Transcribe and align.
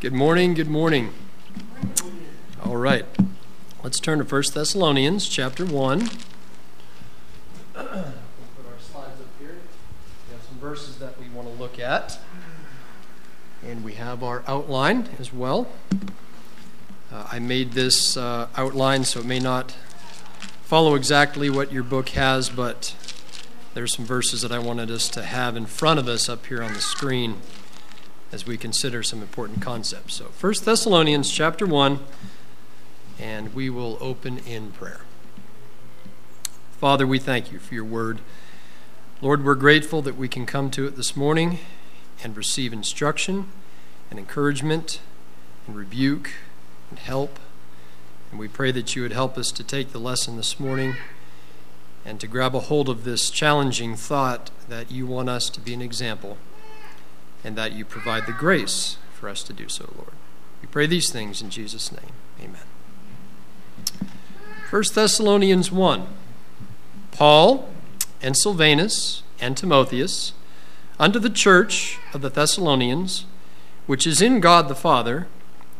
Good 0.00 0.12
morning. 0.12 0.52
Good 0.52 0.68
morning. 0.68 1.14
All 2.62 2.76
right. 2.76 3.06
Let's 3.82 3.98
turn 3.98 4.18
to 4.18 4.24
1 4.24 4.42
Thessalonians 4.52 5.26
chapter 5.26 5.64
1. 5.64 5.98
We'll 6.00 6.10
put 7.74 7.86
our 7.86 7.94
slides 8.78 9.18
up 9.18 9.26
here. 9.38 9.56
We 10.28 10.34
have 10.34 10.42
some 10.46 10.58
verses 10.60 10.98
that 10.98 11.18
we 11.18 11.30
want 11.30 11.48
to 11.48 11.54
look 11.54 11.78
at. 11.78 12.18
And 13.66 13.82
we 13.82 13.94
have 13.94 14.22
our 14.22 14.42
outline 14.46 15.08
as 15.18 15.32
well. 15.32 15.68
Uh, 17.10 17.26
I 17.32 17.38
made 17.38 17.72
this 17.72 18.18
uh, 18.18 18.48
outline 18.54 19.04
so 19.04 19.20
it 19.20 19.26
may 19.26 19.40
not 19.40 19.70
follow 20.62 20.94
exactly 20.94 21.48
what 21.48 21.72
your 21.72 21.84
book 21.84 22.10
has, 22.10 22.50
but 22.50 22.94
there's 23.72 23.96
some 23.96 24.04
verses 24.04 24.42
that 24.42 24.52
I 24.52 24.58
wanted 24.58 24.90
us 24.90 25.08
to 25.08 25.22
have 25.22 25.56
in 25.56 25.64
front 25.64 25.98
of 25.98 26.06
us 26.06 26.28
up 26.28 26.44
here 26.44 26.62
on 26.62 26.74
the 26.74 26.82
screen 26.82 27.38
as 28.30 28.46
we 28.46 28.56
consider 28.56 29.02
some 29.02 29.22
important 29.22 29.62
concepts. 29.62 30.14
So, 30.14 30.26
1 30.26 30.54
Thessalonians 30.64 31.30
chapter 31.30 31.66
1, 31.66 31.98
and 33.18 33.54
we 33.54 33.70
will 33.70 33.98
open 34.00 34.38
in 34.38 34.72
prayer. 34.72 35.00
Father, 36.72 37.06
we 37.06 37.18
thank 37.18 37.50
you 37.50 37.58
for 37.58 37.74
your 37.74 37.84
word. 37.84 38.20
Lord, 39.20 39.44
we're 39.44 39.54
grateful 39.54 40.02
that 40.02 40.16
we 40.16 40.28
can 40.28 40.46
come 40.46 40.70
to 40.72 40.86
it 40.86 40.96
this 40.96 41.16
morning 41.16 41.58
and 42.22 42.36
receive 42.36 42.72
instruction 42.72 43.48
and 44.10 44.18
encouragement 44.18 45.00
and 45.66 45.76
rebuke 45.76 46.32
and 46.90 46.98
help. 46.98 47.38
And 48.30 48.38
we 48.38 48.46
pray 48.46 48.70
that 48.72 48.94
you 48.94 49.02
would 49.02 49.12
help 49.12 49.36
us 49.36 49.50
to 49.52 49.64
take 49.64 49.92
the 49.92 49.98
lesson 49.98 50.36
this 50.36 50.60
morning 50.60 50.96
and 52.04 52.20
to 52.20 52.26
grab 52.26 52.54
a 52.54 52.60
hold 52.60 52.88
of 52.88 53.04
this 53.04 53.30
challenging 53.30 53.96
thought 53.96 54.50
that 54.68 54.90
you 54.92 55.06
want 55.06 55.28
us 55.28 55.50
to 55.50 55.60
be 55.60 55.74
an 55.74 55.82
example 55.82 56.38
and 57.48 57.56
that 57.56 57.72
you 57.72 57.82
provide 57.82 58.26
the 58.26 58.32
grace 58.32 58.98
for 59.14 59.26
us 59.26 59.42
to 59.42 59.54
do 59.54 59.70
so, 59.70 59.90
Lord. 59.96 60.12
We 60.60 60.68
pray 60.68 60.86
these 60.86 61.10
things 61.10 61.40
in 61.40 61.48
Jesus' 61.48 61.90
name. 61.90 62.12
Amen. 62.38 62.60
1 64.68 64.82
Thessalonians 64.92 65.72
1 65.72 66.06
Paul 67.10 67.70
and 68.20 68.36
Silvanus 68.36 69.22
and 69.40 69.56
Timotheus, 69.56 70.34
unto 70.98 71.18
the 71.18 71.30
church 71.30 71.98
of 72.12 72.20
the 72.20 72.28
Thessalonians, 72.28 73.24
which 73.86 74.06
is 74.06 74.20
in 74.20 74.40
God 74.40 74.68
the 74.68 74.74
Father 74.74 75.26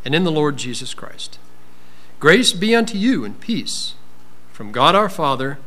and 0.06 0.14
in 0.14 0.24
the 0.24 0.32
Lord 0.32 0.56
Jesus 0.56 0.94
Christ. 0.94 1.38
Grace 2.18 2.54
be 2.54 2.74
unto 2.74 2.96
you 2.96 3.26
and 3.26 3.38
peace 3.38 3.94
from 4.54 4.72
God 4.72 4.94
our 4.94 5.10
Father 5.10 5.58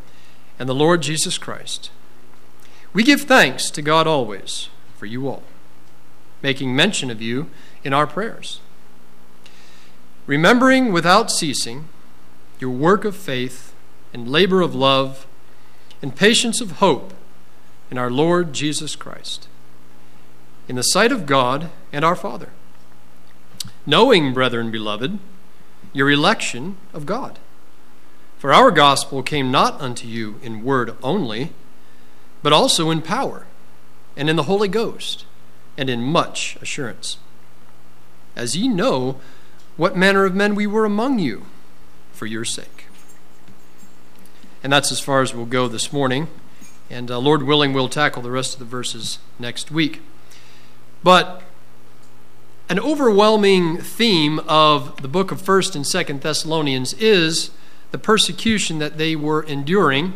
and 0.58 0.68
the 0.68 0.74
Lord 0.74 1.04
Jesus 1.04 1.38
Christ. 1.38 1.92
We 2.92 3.04
give 3.04 3.22
thanks 3.22 3.70
to 3.70 3.84
God 3.84 4.08
always 4.08 4.70
for 4.98 5.06
you 5.06 5.28
all 5.28 5.44
making 6.42 6.76
mention 6.76 7.10
of 7.10 7.22
you 7.22 7.50
in 7.84 7.94
our 7.94 8.08
prayers. 8.08 8.60
Remembering 10.26 10.92
without 10.92 11.32
ceasing 11.32 11.86
your 12.60 12.70
work 12.70 13.06
of 13.06 13.16
faith 13.16 13.74
and 14.14 14.30
labor 14.30 14.62
of 14.62 14.76
love 14.76 15.26
and 16.02 16.16
patience 16.16 16.62
of 16.62 16.74
hope 16.74 17.14
in 17.90 17.98
our 17.98 18.12
Lord 18.12 18.54
Jesus 18.54 18.96
Christ, 18.96 19.48
in 20.68 20.76
the 20.76 20.84
sight 20.84 21.12
of 21.12 21.26
God 21.26 21.70
and 21.92 22.06
our 22.06 22.16
Father. 22.16 22.50
Knowing, 23.86 24.34
brethren 24.34 24.72
beloved, 24.72 25.20
your 25.94 26.10
election 26.10 26.78
of 26.94 27.06
God. 27.06 27.40
For 28.38 28.54
our 28.54 28.72
gospel 28.72 29.22
came 29.22 29.52
not 29.52 29.80
unto 29.82 30.08
you 30.08 30.40
in 30.42 30.64
word 30.64 30.96
only, 31.04 31.52
but 32.42 32.54
also 32.54 32.90
in 32.90 33.02
power 33.02 33.46
and 34.16 34.30
in 34.30 34.36
the 34.36 34.44
Holy 34.44 34.68
Ghost 34.68 35.26
and 35.82 35.90
in 35.90 36.04
much 36.04 36.60
assurance. 36.62 37.18
As 38.36 38.56
ye 38.56 38.68
know 38.68 39.20
what 39.78 39.98
manner 39.98 40.26
of 40.26 40.36
men 40.36 40.54
we 40.54 40.68
were 40.68 40.86
among 40.86 41.18
you 41.18 41.48
for 42.12 42.28
your 42.28 42.46
sake. 42.46 42.86
And 44.64 44.72
that's 44.72 44.92
as 44.92 45.00
far 45.00 45.24
as 45.24 45.34
we'll 45.34 45.48
go 45.48 45.68
this 45.68 45.92
morning. 45.92 46.28
And 46.92 47.10
uh, 47.10 47.18
Lord 47.18 47.42
willing, 47.42 47.74
we'll 47.74 47.90
tackle 47.90 48.22
the 48.22 48.30
rest 48.30 48.54
of 48.54 48.60
the 48.60 48.66
verses 48.66 49.18
next 49.40 49.72
week. 49.72 50.02
But 51.02 51.42
an 52.70 52.80
overwhelming 52.80 53.78
theme 53.78 54.38
of 54.48 55.02
the 55.02 55.08
book 55.08 55.32
of 55.32 55.42
1st 55.42 55.76
and 55.76 55.84
2nd 55.84 56.22
Thessalonians 56.22 56.94
is 56.94 57.50
the 57.90 57.98
persecution 57.98 58.78
that 58.78 59.00
they 59.00 59.16
were 59.16 59.42
enduring 59.42 60.14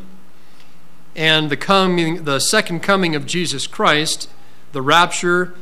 and 1.15 1.49
the 1.49 1.57
coming 1.57 2.23
the 2.25 2.37
second 2.37 2.81
coming 2.83 3.15
of 3.15 3.25
Jesus 3.25 3.65
Christ 3.65 4.29
the 4.75 4.81
rapture, 4.81 5.53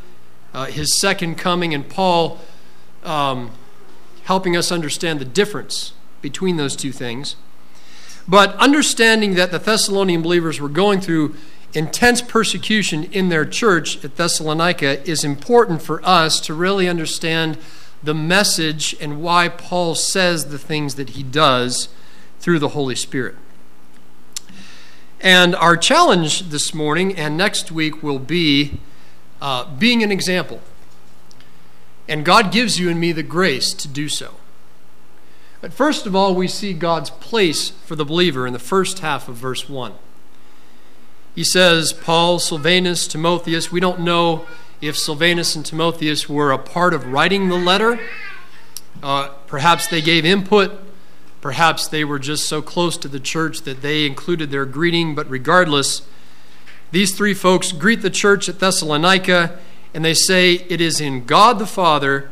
uh, 0.56 0.66
his 0.66 1.00
second 1.00 1.36
coming, 1.36 1.72
and 1.72 1.88
Paul 1.88 2.40
um, 3.04 3.52
helping 4.24 4.58
us 4.58 4.72
understand 4.72 5.20
the 5.20 5.26
difference 5.26 5.94
between 6.24 6.58
those 6.58 6.76
two 6.76 6.92
things. 6.92 7.36
But 8.28 8.56
understanding 8.56 9.36
that 9.36 9.52
the 9.52 9.60
Thessalonian 9.60 10.24
believers 10.24 10.60
were 10.60 10.68
going 10.68 11.00
through 11.00 11.36
intense 11.76 12.24
persecution 12.24 13.04
in 13.06 13.30
their 13.30 13.46
church 13.46 14.04
at 14.04 14.16
Thessalonica 14.16 15.08
is 15.08 15.24
important 15.24 15.84
for 15.84 16.04
us 16.04 16.40
to 16.42 16.56
really 16.56 16.90
understand 16.90 17.60
the 18.02 18.16
message 18.16 18.96
and 19.00 19.22
why 19.22 19.48
Paul 19.48 19.94
says 19.94 20.48
the 20.48 20.58
things 20.58 20.96
that 20.96 21.12
he 21.12 21.22
does 21.22 21.88
through 22.40 22.58
the 22.58 22.70
Holy 22.70 22.96
Spirit. 22.96 23.36
And 25.22 25.56
our 25.56 25.78
challenge 25.78 26.50
this 26.50 26.74
morning 26.74 27.16
and 27.16 27.38
next 27.38 27.72
week 27.72 28.02
will 28.02 28.20
be 28.20 28.80
uh, 29.44 29.66
being 29.76 30.02
an 30.02 30.12
example. 30.12 30.62
And 32.08 32.26
God 32.26 32.52
gives 32.52 32.80
you 32.80 32.90
and 32.90 33.00
me 33.00 33.12
the 33.12 33.24
grace 33.24 33.74
to 33.74 33.88
do 33.88 34.08
so. 34.08 34.36
But 35.62 35.74
first 35.74 36.06
of 36.06 36.16
all, 36.16 36.34
we 36.34 36.48
see 36.48 36.74
God's 36.74 37.10
place 37.10 37.70
for 37.70 37.96
the 37.96 38.06
believer 38.06 38.48
in 38.48 38.54
the 38.54 38.60
first 38.60 39.00
half 39.00 39.28
of 39.28 39.36
verse 39.36 39.70
1. 39.70 39.94
He 41.36 41.44
says, 41.44 41.94
Paul, 41.94 42.40
Silvanus, 42.40 43.08
Timotheus, 43.08 43.72
we 43.72 43.80
don't 43.80 44.02
know 44.02 44.46
if 44.82 44.98
Silvanus 44.98 45.56
and 45.56 45.66
Timotheus 45.66 46.30
were 46.30 46.52
a 46.52 46.58
part 46.58 46.94
of 46.94 47.08
writing 47.08 47.50
the 47.50 47.56
letter. 47.56 48.00
Uh, 49.02 49.30
perhaps 49.48 49.88
they 49.88 50.02
gave 50.02 50.26
input. 50.26 50.72
Perhaps 51.42 51.88
they 51.88 52.06
were 52.06 52.20
just 52.20 52.48
so 52.48 52.62
close 52.62 52.96
to 52.98 53.08
the 53.08 53.20
church 53.20 53.62
that 53.62 53.82
they 53.82 54.06
included 54.06 54.52
their 54.52 54.66
greeting. 54.66 55.16
But 55.16 55.30
regardless, 55.30 56.04
these 56.94 57.16
three 57.16 57.34
folks 57.34 57.72
greet 57.72 58.04
the 58.04 58.10
church 58.12 58.48
at 58.48 58.60
Thessalonica 58.60 59.58
and 59.96 60.06
they 60.06 60.14
say, 60.14 60.54
It 60.70 60.80
is 60.80 61.02
in 61.02 61.26
God 61.26 61.58
the 61.58 61.66
Father 61.66 62.30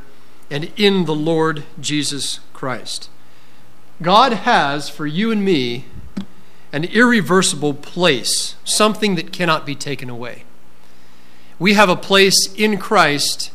and 0.52 0.72
in 0.78 1.06
the 1.06 1.16
Lord 1.16 1.64
Jesus 1.80 2.40
Christ. 2.54 3.10
God 4.04 4.34
has 4.34 4.88
for 4.88 5.08
you 5.08 5.32
and 5.32 5.44
me 5.44 5.86
an 6.72 6.84
irreversible 6.84 7.74
place, 7.74 8.56
something 8.64 9.16
that 9.16 9.34
cannot 9.34 9.66
be 9.66 9.74
taken 9.74 10.12
away. 10.12 10.44
We 11.58 11.74
have 11.74 11.90
a 11.90 11.96
place 11.96 12.54
in 12.56 12.78
Christ 12.78 13.52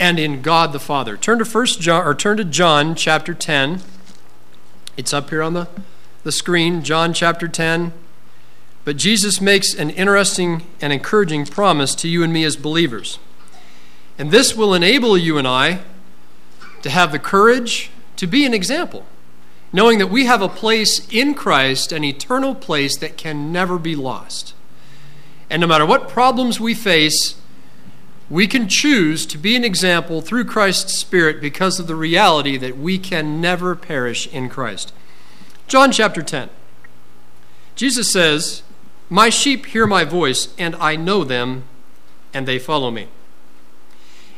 and 0.00 0.18
in 0.18 0.40
God 0.40 0.72
the 0.72 0.80
Father. 0.80 1.18
Turn 1.18 1.40
to 1.40 1.44
First 1.44 1.78
John 1.78 2.06
or 2.06 2.14
turn 2.14 2.38
to 2.38 2.44
John 2.44 2.94
chapter 2.94 3.34
10. 3.34 3.82
It's 4.96 5.12
up 5.12 5.28
here 5.28 5.42
on 5.42 5.52
the, 5.52 5.68
the 6.22 6.32
screen, 6.32 6.82
John 6.82 7.12
chapter 7.12 7.48
10. 7.48 7.92
But 8.84 8.96
Jesus 8.96 9.40
makes 9.40 9.74
an 9.74 9.90
interesting 9.90 10.64
and 10.80 10.92
encouraging 10.92 11.46
promise 11.46 11.94
to 11.96 12.08
you 12.08 12.22
and 12.22 12.32
me 12.32 12.44
as 12.44 12.56
believers. 12.56 13.18
And 14.18 14.30
this 14.30 14.56
will 14.56 14.74
enable 14.74 15.16
you 15.16 15.38
and 15.38 15.46
I 15.46 15.80
to 16.82 16.90
have 16.90 17.12
the 17.12 17.18
courage 17.18 17.90
to 18.16 18.26
be 18.26 18.44
an 18.44 18.54
example, 18.54 19.06
knowing 19.72 19.98
that 19.98 20.08
we 20.08 20.26
have 20.26 20.42
a 20.42 20.48
place 20.48 21.06
in 21.10 21.34
Christ, 21.34 21.92
an 21.92 22.04
eternal 22.04 22.54
place 22.54 22.98
that 22.98 23.16
can 23.16 23.52
never 23.52 23.78
be 23.78 23.96
lost. 23.96 24.54
And 25.48 25.60
no 25.60 25.66
matter 25.66 25.86
what 25.86 26.08
problems 26.08 26.58
we 26.58 26.74
face, 26.74 27.36
we 28.28 28.46
can 28.46 28.68
choose 28.68 29.26
to 29.26 29.38
be 29.38 29.54
an 29.56 29.64
example 29.64 30.22
through 30.22 30.44
Christ's 30.46 30.98
Spirit 30.98 31.40
because 31.40 31.78
of 31.78 31.86
the 31.86 31.94
reality 31.94 32.56
that 32.56 32.78
we 32.78 32.98
can 32.98 33.40
never 33.40 33.76
perish 33.76 34.26
in 34.28 34.48
Christ. 34.48 34.92
John 35.68 35.92
chapter 35.92 36.22
10. 36.22 36.48
Jesus 37.76 38.10
says, 38.10 38.62
my 39.12 39.28
sheep 39.28 39.66
hear 39.66 39.86
my 39.86 40.04
voice, 40.04 40.54
and 40.56 40.74
I 40.76 40.96
know 40.96 41.22
them, 41.22 41.64
and 42.32 42.48
they 42.48 42.58
follow 42.58 42.90
me. 42.90 43.08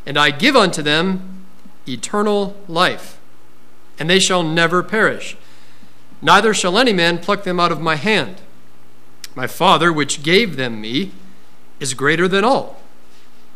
And 0.05 0.19
I 0.19 0.33
give 0.33 0.57
unto 0.57 0.83
them 0.83 1.47
eternal 1.87 2.57
life, 2.67 3.21
and 4.01 4.11
they 4.11 4.19
shall 4.19 4.43
never 4.43 4.83
perish. 4.83 5.37
Neither 6.21 6.53
shall 6.53 6.77
any 6.77 6.93
man 6.93 7.19
pluck 7.19 7.45
them 7.45 7.61
out 7.61 7.71
of 7.71 7.81
my 7.81 7.95
hand. 7.95 8.41
My 9.37 9.47
Father, 9.47 9.93
which 9.93 10.25
gave 10.25 10.57
them 10.57 10.81
me, 10.81 11.13
is 11.79 11.95
greater 11.95 12.27
than 12.27 12.43
all, 12.43 12.81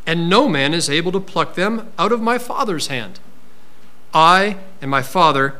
and 0.06 0.31
no 0.31 0.49
man 0.49 0.73
is 0.73 0.88
able 0.88 1.11
to 1.11 1.19
pluck 1.19 1.56
them 1.56 1.91
out 1.99 2.12
of 2.12 2.23
my 2.23 2.38
Father's 2.38 2.87
hand. 2.87 3.19
I 4.15 4.59
and 4.81 4.88
my 4.88 5.03
Father 5.03 5.56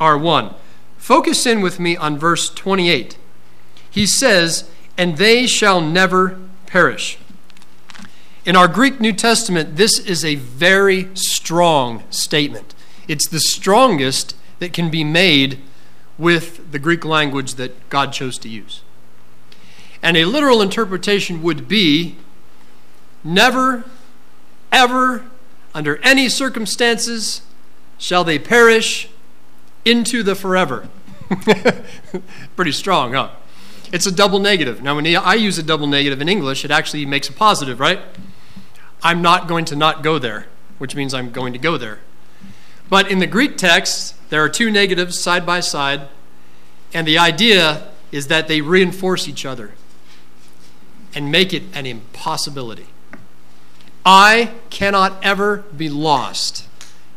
are 0.00 0.16
one. 0.16 0.54
Focus 0.96 1.44
in 1.44 1.60
with 1.60 1.78
me 1.78 1.98
on 1.98 2.16
verse 2.16 2.48
28. 2.48 3.18
He 3.90 4.06
says, 4.06 4.70
and 4.98 5.16
they 5.16 5.46
shall 5.46 5.80
never 5.80 6.38
perish. 6.66 7.18
In 8.44 8.54
our 8.54 8.68
Greek 8.68 9.00
New 9.00 9.12
Testament, 9.12 9.76
this 9.76 9.98
is 9.98 10.24
a 10.24 10.36
very 10.36 11.08
strong 11.14 12.04
statement. 12.10 12.74
It's 13.08 13.28
the 13.28 13.40
strongest 13.40 14.36
that 14.58 14.72
can 14.72 14.90
be 14.90 15.04
made 15.04 15.58
with 16.18 16.72
the 16.72 16.78
Greek 16.78 17.04
language 17.04 17.54
that 17.54 17.88
God 17.88 18.12
chose 18.12 18.38
to 18.38 18.48
use. 18.48 18.82
And 20.02 20.16
a 20.16 20.24
literal 20.24 20.62
interpretation 20.62 21.42
would 21.42 21.68
be 21.68 22.16
never, 23.24 23.84
ever, 24.70 25.24
under 25.74 25.98
any 25.98 26.28
circumstances, 26.28 27.42
shall 27.98 28.24
they 28.24 28.38
perish 28.38 29.08
into 29.84 30.22
the 30.22 30.34
forever. 30.34 30.88
Pretty 32.56 32.72
strong, 32.72 33.12
huh? 33.12 33.30
It's 33.92 34.06
a 34.06 34.12
double 34.12 34.38
negative. 34.38 34.82
Now, 34.82 34.96
when 34.96 35.06
I 35.06 35.34
use 35.34 35.58
a 35.58 35.62
double 35.62 35.86
negative 35.86 36.20
in 36.20 36.28
English, 36.28 36.64
it 36.64 36.70
actually 36.70 37.06
makes 37.06 37.28
a 37.28 37.32
positive, 37.32 37.78
right? 37.78 38.00
I'm 39.02 39.22
not 39.22 39.46
going 39.46 39.64
to 39.66 39.76
not 39.76 40.02
go 40.02 40.18
there, 40.18 40.46
which 40.78 40.94
means 40.94 41.14
I'm 41.14 41.30
going 41.30 41.52
to 41.52 41.58
go 41.58 41.78
there. 41.78 42.00
But 42.88 43.10
in 43.10 43.18
the 43.18 43.26
Greek 43.26 43.56
text, 43.56 44.14
there 44.30 44.42
are 44.42 44.48
two 44.48 44.70
negatives 44.70 45.18
side 45.18 45.46
by 45.46 45.60
side, 45.60 46.08
and 46.92 47.06
the 47.06 47.18
idea 47.18 47.88
is 48.12 48.28
that 48.28 48.48
they 48.48 48.60
reinforce 48.60 49.28
each 49.28 49.44
other 49.44 49.72
and 51.14 51.30
make 51.30 51.52
it 51.52 51.62
an 51.72 51.86
impossibility. 51.86 52.86
I 54.04 54.52
cannot 54.70 55.24
ever 55.24 55.64
be 55.76 55.88
lost 55.88 56.68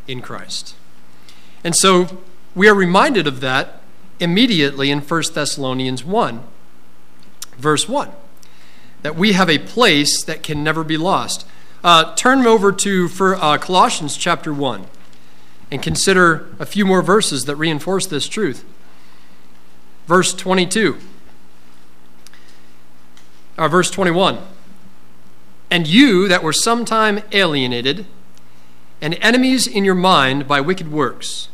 in 0.07 0.21
Christ. 0.21 0.75
And 1.63 1.75
so 1.75 2.19
we 2.55 2.67
are 2.67 2.73
reminded 2.73 3.27
of 3.27 3.41
that 3.41 3.81
immediately 4.19 4.89
in 4.89 5.01
1 5.01 5.23
Thessalonians 5.33 6.03
1, 6.03 6.43
verse 7.59 7.87
1, 7.87 8.09
that 9.01 9.15
we 9.15 9.33
have 9.33 9.49
a 9.49 9.59
place 9.59 10.23
that 10.23 10.43
can 10.43 10.63
never 10.63 10.83
be 10.83 10.97
lost. 10.97 11.45
Uh, 11.83 12.13
turn 12.15 12.45
over 12.45 12.71
to 12.71 13.07
for, 13.07 13.35
uh, 13.35 13.57
Colossians 13.57 14.17
chapter 14.17 14.53
1 14.53 14.85
and 15.71 15.81
consider 15.81 16.47
a 16.59 16.65
few 16.65 16.85
more 16.85 17.01
verses 17.01 17.45
that 17.45 17.55
reinforce 17.55 18.07
this 18.07 18.27
truth. 18.27 18.65
Verse 20.07 20.33
22, 20.33 20.97
or 23.57 23.65
uh, 23.65 23.67
verse 23.67 23.91
21. 23.91 24.39
And 25.69 25.85
you 25.85 26.27
that 26.27 26.41
were 26.41 26.53
sometime 26.53 27.21
alienated 27.31 28.07
and 29.01 29.17
enemies 29.21 29.67
in 29.67 29.85
your 29.85 29.95
mind 29.95 30.47
by 30.47 30.59
wicked 30.59 30.91
works, 30.91 31.49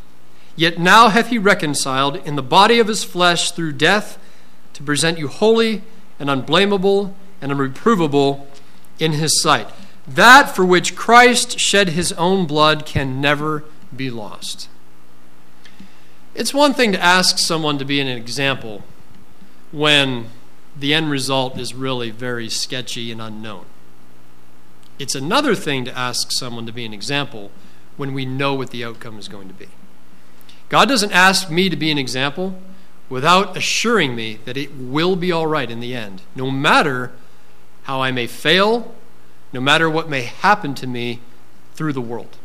yet 0.55 0.79
now 0.79 1.09
hath 1.09 1.27
he 1.27 1.37
reconciled 1.37 2.15
in 2.25 2.35
the 2.35 2.41
body 2.41 2.79
of 2.79 2.87
his 2.87 3.03
flesh 3.03 3.51
through 3.51 3.73
death 3.73 4.17
to 4.73 4.83
present 4.83 5.19
you 5.19 5.27
holy 5.27 5.83
and 6.19 6.29
unblameable 6.29 7.15
and 7.41 7.51
unreprovable 7.51 8.45
in 8.99 9.13
his 9.13 9.41
sight. 9.41 9.67
That 10.07 10.55
for 10.55 10.65
which 10.65 10.95
Christ 10.95 11.59
shed 11.59 11.89
his 11.89 12.11
own 12.13 12.45
blood 12.45 12.85
can 12.85 13.19
never 13.19 13.63
be 13.95 14.09
lost. 14.09 14.69
It's 16.33 16.53
one 16.53 16.73
thing 16.73 16.91
to 16.91 17.01
ask 17.01 17.39
someone 17.39 17.77
to 17.79 17.85
be 17.85 17.99
an 17.99 18.07
example 18.07 18.83
when 19.71 20.27
the 20.77 20.93
end 20.93 21.09
result 21.09 21.57
is 21.57 21.73
really 21.73 22.11
very 22.11 22.49
sketchy 22.49 23.11
and 23.11 23.21
unknown. 23.21 23.65
It's 24.99 25.15
another 25.15 25.55
thing 25.55 25.85
to 25.85 25.97
ask 25.97 26.31
someone 26.31 26.65
to 26.65 26.71
be 26.71 26.85
an 26.85 26.93
example 26.93 27.51
when 27.97 28.13
we 28.13 28.25
know 28.25 28.53
what 28.53 28.71
the 28.71 28.83
outcome 28.83 29.17
is 29.17 29.27
going 29.27 29.47
to 29.47 29.53
be. 29.53 29.67
God 30.69 30.89
doesn't 30.89 31.11
ask 31.11 31.49
me 31.49 31.69
to 31.69 31.75
be 31.75 31.91
an 31.91 31.97
example 31.97 32.57
without 33.09 33.55
assuring 33.55 34.15
me 34.15 34.39
that 34.45 34.57
it 34.57 34.75
will 34.75 35.15
be 35.15 35.31
all 35.31 35.47
right 35.47 35.69
in 35.69 35.79
the 35.79 35.95
end, 35.95 36.21
no 36.35 36.49
matter 36.49 37.11
how 37.83 38.01
I 38.01 38.11
may 38.11 38.27
fail, 38.27 38.93
no 39.53 39.61
matter 39.61 39.89
what 39.89 40.09
may 40.09 40.23
happen 40.23 40.73
to 40.75 40.87
me 40.87 41.19
through 41.75 41.93
the 41.93 42.01
world. 42.01 42.37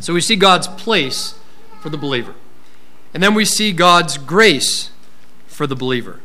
So 0.00 0.14
we 0.14 0.20
see 0.20 0.36
God's 0.36 0.68
place 0.68 1.38
for 1.80 1.88
the 1.88 1.98
believer. 1.98 2.34
And 3.14 3.22
then 3.22 3.34
we 3.34 3.44
see 3.44 3.72
God's 3.72 4.18
grace 4.18 4.90
for 5.46 5.66
the 5.66 5.76
believer. 5.76 6.20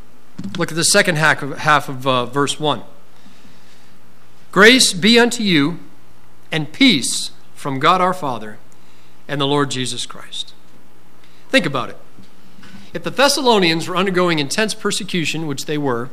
Look 0.57 0.71
at 0.71 0.75
the 0.75 0.83
second 0.83 1.17
half 1.17 1.41
of, 1.41 1.57
half 1.59 1.89
of 1.89 2.05
uh, 2.05 2.25
verse 2.25 2.59
1. 2.59 2.83
Grace 4.51 4.93
be 4.93 5.17
unto 5.17 5.41
you 5.43 5.79
and 6.51 6.71
peace 6.71 7.31
from 7.55 7.79
God 7.79 8.01
our 8.01 8.13
Father 8.13 8.59
and 9.27 9.39
the 9.39 9.47
Lord 9.47 9.71
Jesus 9.71 10.05
Christ. 10.05 10.53
Think 11.49 11.65
about 11.65 11.89
it. 11.89 11.97
If 12.93 13.03
the 13.03 13.09
Thessalonians 13.09 13.87
were 13.87 13.95
undergoing 13.95 14.39
intense 14.39 14.73
persecution, 14.73 15.47
which 15.47 15.65
they 15.65 15.77
were, 15.77 16.09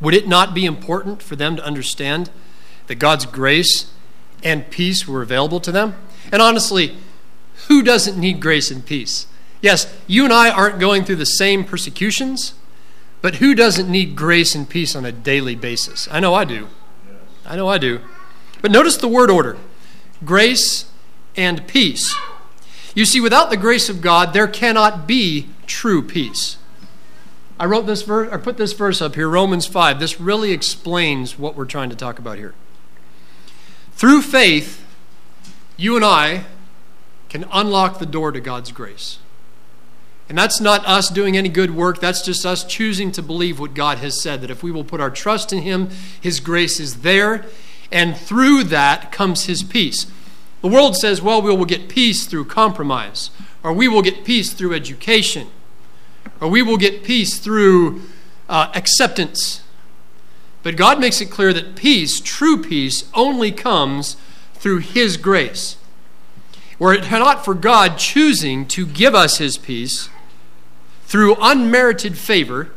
would 0.00 0.14
it 0.14 0.28
not 0.28 0.54
be 0.54 0.64
important 0.64 1.22
for 1.22 1.36
them 1.36 1.56
to 1.56 1.64
understand 1.64 2.30
that 2.86 2.96
God's 2.96 3.26
grace 3.26 3.92
and 4.42 4.70
peace 4.70 5.06
were 5.06 5.22
available 5.22 5.60
to 5.60 5.72
them? 5.72 5.94
And 6.32 6.40
honestly, 6.40 6.96
who 7.66 7.82
doesn't 7.82 8.18
need 8.18 8.40
grace 8.40 8.70
and 8.70 8.84
peace? 8.84 9.26
Yes, 9.60 9.92
you 10.06 10.24
and 10.24 10.32
I 10.32 10.50
aren't 10.50 10.78
going 10.78 11.04
through 11.04 11.16
the 11.16 11.26
same 11.26 11.64
persecutions, 11.64 12.54
but 13.20 13.36
who 13.36 13.54
doesn't 13.54 13.90
need 13.90 14.14
grace 14.14 14.54
and 14.54 14.68
peace 14.68 14.94
on 14.94 15.04
a 15.04 15.12
daily 15.12 15.56
basis? 15.56 16.08
I 16.10 16.20
know 16.20 16.34
I 16.34 16.44
do. 16.44 16.68
I 17.44 17.56
know 17.56 17.68
I 17.68 17.78
do. 17.78 18.00
But 18.62 18.70
notice 18.70 18.96
the 18.96 19.08
word 19.08 19.30
order 19.30 19.56
grace 20.24 20.90
and 21.36 21.66
peace. 21.66 22.14
You 22.98 23.04
see, 23.04 23.20
without 23.20 23.48
the 23.48 23.56
grace 23.56 23.88
of 23.88 24.00
God, 24.00 24.32
there 24.32 24.48
cannot 24.48 25.06
be 25.06 25.46
true 25.68 26.02
peace. 26.02 26.56
I 27.56 27.64
wrote 27.64 27.86
this 27.86 28.02
verse, 28.02 28.28
or 28.32 28.40
put 28.40 28.56
this 28.56 28.72
verse 28.72 29.00
up 29.00 29.14
here, 29.14 29.28
Romans 29.28 29.66
5. 29.66 30.00
This 30.00 30.20
really 30.20 30.50
explains 30.50 31.38
what 31.38 31.54
we're 31.54 31.64
trying 31.64 31.90
to 31.90 31.94
talk 31.94 32.18
about 32.18 32.38
here. 32.38 32.54
Through 33.92 34.22
faith, 34.22 34.84
you 35.76 35.94
and 35.94 36.04
I 36.04 36.46
can 37.28 37.44
unlock 37.52 38.00
the 38.00 38.04
door 38.04 38.32
to 38.32 38.40
God's 38.40 38.72
grace. 38.72 39.20
And 40.28 40.36
that's 40.36 40.60
not 40.60 40.84
us 40.84 41.08
doing 41.08 41.36
any 41.36 41.48
good 41.48 41.76
work. 41.76 42.00
That's 42.00 42.22
just 42.22 42.44
us 42.44 42.64
choosing 42.64 43.12
to 43.12 43.22
believe 43.22 43.60
what 43.60 43.74
God 43.74 43.98
has 43.98 44.20
said 44.20 44.40
that 44.40 44.50
if 44.50 44.64
we 44.64 44.72
will 44.72 44.82
put 44.82 45.00
our 45.00 45.10
trust 45.10 45.52
in 45.52 45.62
Him, 45.62 45.90
His 46.20 46.40
grace 46.40 46.80
is 46.80 47.02
there. 47.02 47.46
And 47.92 48.16
through 48.16 48.64
that 48.64 49.12
comes 49.12 49.44
His 49.44 49.62
peace. 49.62 50.06
The 50.60 50.68
world 50.68 50.96
says, 50.96 51.22
well, 51.22 51.40
we 51.40 51.54
will 51.54 51.64
get 51.64 51.88
peace 51.88 52.26
through 52.26 52.46
compromise, 52.46 53.30
or 53.62 53.72
we 53.72 53.86
will 53.88 54.02
get 54.02 54.24
peace 54.24 54.52
through 54.52 54.74
education, 54.74 55.48
or 56.40 56.48
we 56.48 56.62
will 56.62 56.76
get 56.76 57.04
peace 57.04 57.38
through 57.38 58.02
uh, 58.48 58.70
acceptance. 58.74 59.62
But 60.62 60.76
God 60.76 61.00
makes 61.00 61.20
it 61.20 61.30
clear 61.30 61.52
that 61.52 61.76
peace, 61.76 62.20
true 62.20 62.60
peace, 62.62 63.08
only 63.14 63.52
comes 63.52 64.16
through 64.54 64.78
His 64.78 65.16
grace. 65.16 65.76
Were 66.78 66.92
it 66.92 67.10
not 67.10 67.44
for 67.44 67.54
God 67.54 67.98
choosing 67.98 68.66
to 68.68 68.86
give 68.86 69.14
us 69.14 69.38
His 69.38 69.56
peace 69.56 70.08
through 71.04 71.36
unmerited 71.40 72.18
favor 72.18 72.70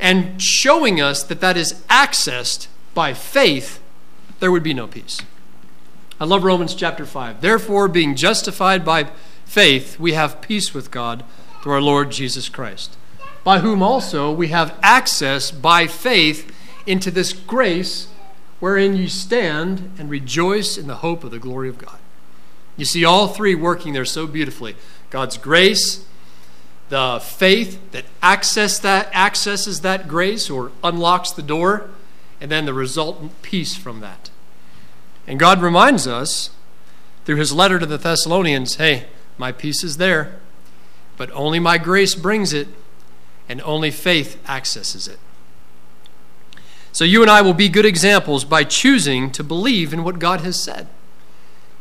and 0.00 0.40
showing 0.40 1.00
us 1.00 1.22
that 1.24 1.40
that 1.40 1.56
is 1.56 1.74
accessed 1.90 2.68
by 2.94 3.12
faith, 3.12 3.80
there 4.40 4.50
would 4.50 4.62
be 4.62 4.74
no 4.74 4.86
peace. 4.86 5.20
I 6.20 6.24
love 6.24 6.42
Romans 6.42 6.74
chapter 6.74 7.06
5. 7.06 7.40
Therefore, 7.40 7.86
being 7.86 8.16
justified 8.16 8.84
by 8.84 9.04
faith, 9.44 10.00
we 10.00 10.14
have 10.14 10.40
peace 10.40 10.74
with 10.74 10.90
God 10.90 11.22
through 11.62 11.74
our 11.74 11.80
Lord 11.80 12.10
Jesus 12.10 12.48
Christ, 12.48 12.96
by 13.44 13.60
whom 13.60 13.84
also 13.84 14.32
we 14.32 14.48
have 14.48 14.76
access 14.82 15.52
by 15.52 15.86
faith 15.86 16.52
into 16.88 17.12
this 17.12 17.32
grace 17.32 18.08
wherein 18.58 18.96
you 18.96 19.08
stand 19.08 19.92
and 19.96 20.10
rejoice 20.10 20.76
in 20.76 20.88
the 20.88 20.96
hope 20.96 21.22
of 21.22 21.30
the 21.30 21.38
glory 21.38 21.68
of 21.68 21.78
God. 21.78 22.00
You 22.76 22.84
see 22.84 23.04
all 23.04 23.28
three 23.28 23.54
working 23.54 23.92
there 23.92 24.04
so 24.04 24.26
beautifully 24.26 24.74
God's 25.10 25.38
grace, 25.38 26.04
the 26.88 27.20
faith 27.22 27.92
that 27.92 28.06
access 28.20 28.80
that, 28.80 29.14
accesses 29.14 29.82
that 29.82 30.08
grace 30.08 30.50
or 30.50 30.72
unlocks 30.82 31.30
the 31.30 31.42
door, 31.42 31.90
and 32.40 32.50
then 32.50 32.66
the 32.66 32.74
resultant 32.74 33.40
peace 33.42 33.76
from 33.76 34.00
that. 34.00 34.30
And 35.28 35.38
God 35.38 35.60
reminds 35.60 36.06
us 36.06 36.48
through 37.26 37.36
his 37.36 37.52
letter 37.52 37.78
to 37.78 37.84
the 37.84 37.98
Thessalonians 37.98 38.76
hey, 38.76 39.06
my 39.36 39.52
peace 39.52 39.84
is 39.84 39.98
there, 39.98 40.40
but 41.18 41.30
only 41.32 41.60
my 41.60 41.76
grace 41.76 42.14
brings 42.14 42.54
it, 42.54 42.66
and 43.46 43.60
only 43.60 43.90
faith 43.90 44.42
accesses 44.48 45.06
it. 45.06 45.18
So 46.92 47.04
you 47.04 47.20
and 47.20 47.30
I 47.30 47.42
will 47.42 47.52
be 47.52 47.68
good 47.68 47.84
examples 47.84 48.44
by 48.44 48.64
choosing 48.64 49.30
to 49.32 49.44
believe 49.44 49.92
in 49.92 50.02
what 50.02 50.18
God 50.18 50.40
has 50.40 50.60
said 50.60 50.88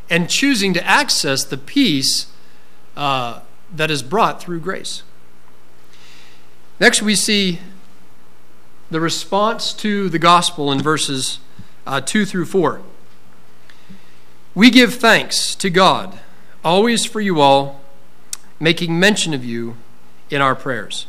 and 0.10 0.30
choosing 0.30 0.74
to 0.74 0.86
access 0.86 1.46
the 1.46 1.58
peace 1.58 2.27
uh, 2.98 3.39
that 3.74 3.89
is 3.89 4.04
brought 4.04 4.42
through 4.42 4.60
grace. 4.60 5.04
Next, 6.82 7.01
we 7.01 7.16
see 7.16 7.60
the 8.92 9.00
response 9.00 9.72
to 9.74 10.10
the 10.10 10.20
gospel 10.20 10.70
in 10.72 10.82
verses 10.82 11.39
uh, 11.86 12.01
2 12.01 12.25
through 12.25 12.46
4. 12.46 12.82
We 14.58 14.72
give 14.72 14.96
thanks 14.96 15.54
to 15.54 15.70
God 15.70 16.20
always 16.66 17.06
for 17.06 17.22
you 17.22 17.40
all, 17.40 17.80
making 18.60 19.00
mention 19.00 19.36
of 19.36 19.46
you 19.46 19.78
in 20.32 20.42
our 20.42 20.56
prayers 20.56 21.06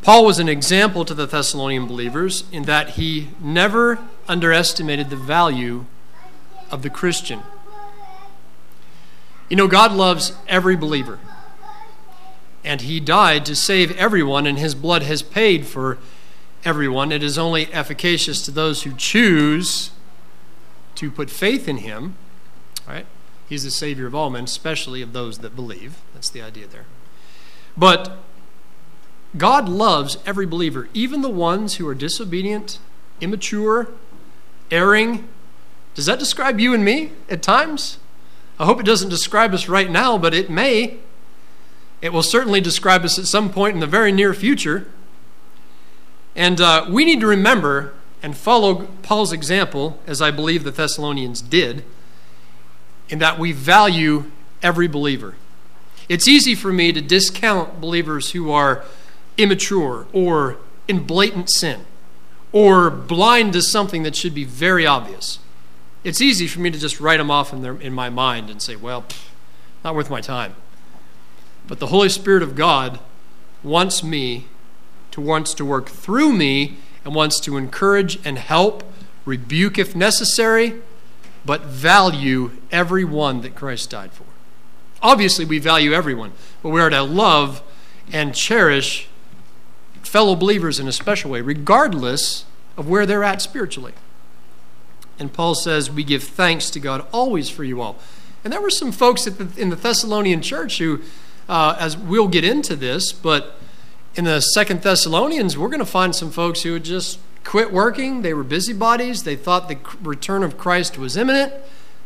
Paul 0.00 0.24
was 0.24 0.38
an 0.38 0.48
example 0.48 1.04
to 1.04 1.12
the 1.12 1.26
Thessalonian 1.26 1.88
believers 1.88 2.44
in 2.52 2.66
that 2.66 2.90
he 2.90 3.30
never 3.40 3.98
underestimated 4.28 5.10
the 5.10 5.16
value 5.16 5.86
of 6.70 6.82
the 6.82 6.90
Christian. 6.90 7.40
You 9.48 9.56
know, 9.56 9.66
God 9.66 9.90
loves 9.90 10.34
every 10.46 10.76
believer. 10.76 11.18
And 12.62 12.80
He 12.82 13.00
died 13.00 13.44
to 13.46 13.56
save 13.56 13.90
everyone, 13.98 14.46
and 14.46 14.56
His 14.56 14.76
blood 14.76 15.02
has 15.02 15.20
paid 15.20 15.66
for 15.66 15.98
everyone. 16.64 17.10
It 17.10 17.24
is 17.24 17.36
only 17.36 17.72
efficacious 17.72 18.40
to 18.44 18.52
those 18.52 18.84
who 18.84 18.94
choose 18.94 19.90
to 21.02 21.10
put 21.10 21.30
faith 21.30 21.68
in 21.68 21.78
Him. 21.78 22.14
Right? 22.86 23.06
He's 23.48 23.64
the 23.64 23.70
Savior 23.70 24.06
of 24.06 24.14
all 24.14 24.30
men, 24.30 24.44
especially 24.44 25.02
of 25.02 25.12
those 25.12 25.38
that 25.38 25.54
believe. 25.54 25.96
That's 26.14 26.30
the 26.30 26.40
idea 26.40 26.66
there. 26.66 26.86
But 27.76 28.18
God 29.36 29.68
loves 29.68 30.16
every 30.24 30.46
believer, 30.46 30.88
even 30.94 31.22
the 31.22 31.28
ones 31.28 31.74
who 31.74 31.88
are 31.88 31.94
disobedient, 31.94 32.78
immature, 33.20 33.88
erring. 34.70 35.28
Does 35.94 36.06
that 36.06 36.18
describe 36.18 36.60
you 36.60 36.72
and 36.72 36.84
me 36.84 37.12
at 37.28 37.42
times? 37.42 37.98
I 38.58 38.64
hope 38.64 38.78
it 38.78 38.86
doesn't 38.86 39.08
describe 39.08 39.52
us 39.52 39.68
right 39.68 39.90
now, 39.90 40.16
but 40.16 40.32
it 40.32 40.48
may. 40.48 40.98
It 42.00 42.12
will 42.12 42.22
certainly 42.22 42.60
describe 42.60 43.04
us 43.04 43.18
at 43.18 43.26
some 43.26 43.50
point 43.50 43.74
in 43.74 43.80
the 43.80 43.86
very 43.86 44.12
near 44.12 44.34
future. 44.34 44.86
And 46.36 46.60
uh, 46.60 46.86
we 46.88 47.04
need 47.04 47.20
to 47.20 47.26
remember 47.26 47.94
and 48.22 48.36
follow 48.36 48.86
Paul's 49.02 49.32
example, 49.32 49.98
as 50.06 50.22
I 50.22 50.30
believe 50.30 50.64
the 50.64 50.70
Thessalonians 50.70 51.42
did, 51.42 51.84
in 53.08 53.18
that 53.18 53.38
we 53.38 53.52
value 53.52 54.30
every 54.62 54.86
believer. 54.86 55.34
It's 56.08 56.28
easy 56.28 56.54
for 56.54 56.72
me 56.72 56.92
to 56.92 57.00
discount 57.00 57.80
believers 57.80 58.32
who 58.32 58.50
are 58.50 58.84
immature 59.36 60.06
or 60.12 60.58
in 60.86 61.04
blatant 61.04 61.50
sin 61.50 61.84
or 62.52 62.90
blind 62.90 63.54
to 63.54 63.62
something 63.62 64.02
that 64.02 64.14
should 64.14 64.34
be 64.34 64.44
very 64.44 64.86
obvious. 64.86 65.38
It's 66.04 66.20
easy 66.20 66.46
for 66.46 66.60
me 66.60 66.70
to 66.70 66.78
just 66.78 67.00
write 67.00 67.18
them 67.18 67.30
off 67.30 67.52
in, 67.52 67.62
their, 67.62 67.80
in 67.80 67.92
my 67.92 68.10
mind 68.10 68.50
and 68.50 68.60
say, 68.60 68.76
well, 68.76 69.04
not 69.84 69.94
worth 69.94 70.10
my 70.10 70.20
time. 70.20 70.54
But 71.66 71.78
the 71.78 71.88
Holy 71.88 72.08
Spirit 72.08 72.42
of 72.42 72.54
God 72.54 72.98
wants 73.62 74.02
me 74.02 74.46
to 75.12 75.20
wants 75.20 75.54
to 75.54 75.64
work 75.64 75.88
through 75.88 76.32
me 76.32 76.76
and 77.04 77.14
wants 77.14 77.40
to 77.40 77.56
encourage 77.56 78.18
and 78.24 78.38
help, 78.38 78.84
rebuke 79.24 79.78
if 79.78 79.94
necessary, 79.94 80.80
but 81.44 81.62
value 81.62 82.52
every 82.70 83.04
one 83.04 83.40
that 83.42 83.54
Christ 83.54 83.90
died 83.90 84.12
for. 84.12 84.24
Obviously, 85.02 85.44
we 85.44 85.58
value 85.58 85.92
everyone, 85.92 86.32
but 86.62 86.70
we 86.70 86.80
are 86.80 86.90
to 86.90 87.02
love 87.02 87.62
and 88.12 88.34
cherish 88.34 89.08
fellow 90.02 90.36
believers 90.36 90.78
in 90.78 90.86
a 90.86 90.92
special 90.92 91.30
way, 91.30 91.40
regardless 91.40 92.44
of 92.76 92.88
where 92.88 93.06
they're 93.06 93.24
at 93.24 93.42
spiritually. 93.42 93.94
And 95.18 95.32
Paul 95.32 95.54
says, 95.54 95.90
We 95.90 96.04
give 96.04 96.22
thanks 96.22 96.70
to 96.70 96.80
God 96.80 97.06
always 97.12 97.48
for 97.50 97.64
you 97.64 97.80
all. 97.80 97.96
And 98.44 98.52
there 98.52 98.60
were 98.60 98.70
some 98.70 98.92
folks 98.92 99.24
the, 99.24 99.60
in 99.60 99.70
the 99.70 99.76
Thessalonian 99.76 100.42
church 100.42 100.78
who, 100.78 101.00
uh, 101.48 101.76
as 101.78 101.96
we'll 101.96 102.28
get 102.28 102.44
into 102.44 102.76
this, 102.76 103.12
but 103.12 103.58
in 104.14 104.24
the 104.24 104.40
Second 104.40 104.82
Thessalonians, 104.82 105.56
we're 105.56 105.68
going 105.68 105.80
to 105.80 105.86
find 105.86 106.14
some 106.14 106.30
folks 106.30 106.62
who 106.62 106.74
had 106.74 106.84
just 106.84 107.18
quit 107.44 107.72
working. 107.72 108.22
They 108.22 108.34
were 108.34 108.44
busybodies. 108.44 109.24
They 109.24 109.36
thought 109.36 109.68
the 109.68 109.78
return 110.02 110.42
of 110.42 110.58
Christ 110.58 110.98
was 110.98 111.16
imminent. 111.16 111.52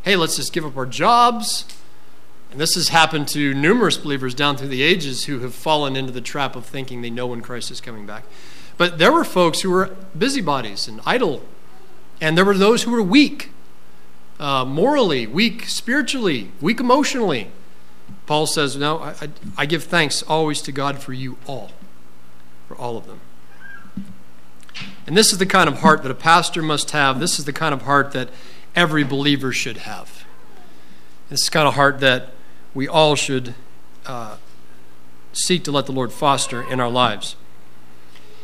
Hey, 0.02 0.16
let's 0.16 0.36
just 0.36 0.52
give 0.52 0.64
up 0.64 0.76
our 0.76 0.86
jobs. 0.86 1.64
And 2.50 2.60
this 2.60 2.75
has 2.75 2.88
happened 2.88 3.28
to 3.28 3.52
numerous 3.54 3.98
believers 3.98 4.34
down 4.34 4.56
through 4.56 4.68
the 4.68 4.82
ages 4.82 5.25
who 5.25 5.40
have 5.40 5.54
fallen 5.54 5.96
into 5.96 6.12
the 6.12 6.20
trap 6.20 6.54
of 6.54 6.64
thinking 6.64 7.02
they 7.02 7.10
know 7.10 7.26
when 7.26 7.40
Christ 7.40 7.70
is 7.70 7.80
coming 7.80 8.06
back. 8.06 8.25
But 8.78 8.98
there 8.98 9.12
were 9.12 9.25
folks 9.25 9.62
who 9.62 9.70
were 9.70 9.96
busybodies 10.16 10.86
and 10.86 11.00
idle, 11.04 11.42
and 12.20 12.36
there 12.36 12.44
were 12.44 12.56
those 12.56 12.84
who 12.84 12.92
were 12.92 13.02
weak 13.02 13.50
uh, 14.38 14.64
morally, 14.64 15.26
weak 15.26 15.64
spiritually, 15.64 16.52
weak 16.60 16.78
emotionally. 16.78 17.48
Paul 18.26 18.46
says, 18.46 18.76
No, 18.76 18.98
I, 18.98 19.10
I, 19.10 19.28
I 19.58 19.66
give 19.66 19.84
thanks 19.84 20.22
always 20.22 20.60
to 20.62 20.72
God 20.72 20.98
for 20.98 21.12
you 21.12 21.38
all, 21.46 21.70
for 22.66 22.76
all 22.76 22.96
of 22.96 23.06
them. 23.06 23.20
And 25.06 25.16
this 25.16 25.32
is 25.32 25.38
the 25.38 25.46
kind 25.46 25.68
of 25.68 25.80
heart 25.80 26.02
that 26.02 26.11
a 26.11 26.14
pastor 26.16 26.62
must 26.62 26.90
have. 26.90 27.20
This 27.20 27.38
is 27.38 27.44
the 27.44 27.52
kind 27.52 27.73
of 27.73 27.82
heart 27.82 28.12
that 28.12 28.28
every 28.75 29.04
believer 29.04 29.52
should 29.52 29.78
have. 29.78 30.25
This 31.28 31.40
is 31.40 31.46
the 31.46 31.52
kind 31.52 31.68
of 31.68 31.75
heart 31.75 32.00
that 32.00 32.30
we 32.75 32.88
all 32.88 33.14
should 33.14 33.54
uh, 34.04 34.37
seek 35.32 35.64
to 35.64 35.70
let 35.70 35.87
the 35.87 35.92
Lord 35.92 36.12
foster 36.12 36.62
in 36.62 36.80
our 36.80 36.90
lives. 36.90 37.37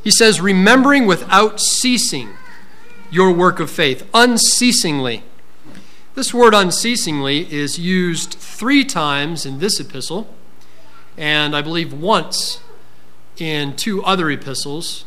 He 0.02 0.10
says, 0.10 0.40
remembering 0.40 1.06
without 1.06 1.60
ceasing 1.60 2.30
your 3.10 3.32
work 3.32 3.60
of 3.60 3.70
faith, 3.70 4.08
unceasingly. 4.14 5.22
This 6.14 6.34
word 6.34 6.54
unceasingly 6.54 7.52
is 7.52 7.78
used 7.78 8.34
three 8.34 8.84
times 8.84 9.46
in 9.46 9.58
this 9.58 9.78
epistle, 9.78 10.34
and 11.16 11.54
I 11.54 11.62
believe 11.62 11.92
once 11.92 12.60
in 13.38 13.76
two 13.76 14.02
other 14.04 14.30
epistles, 14.30 15.04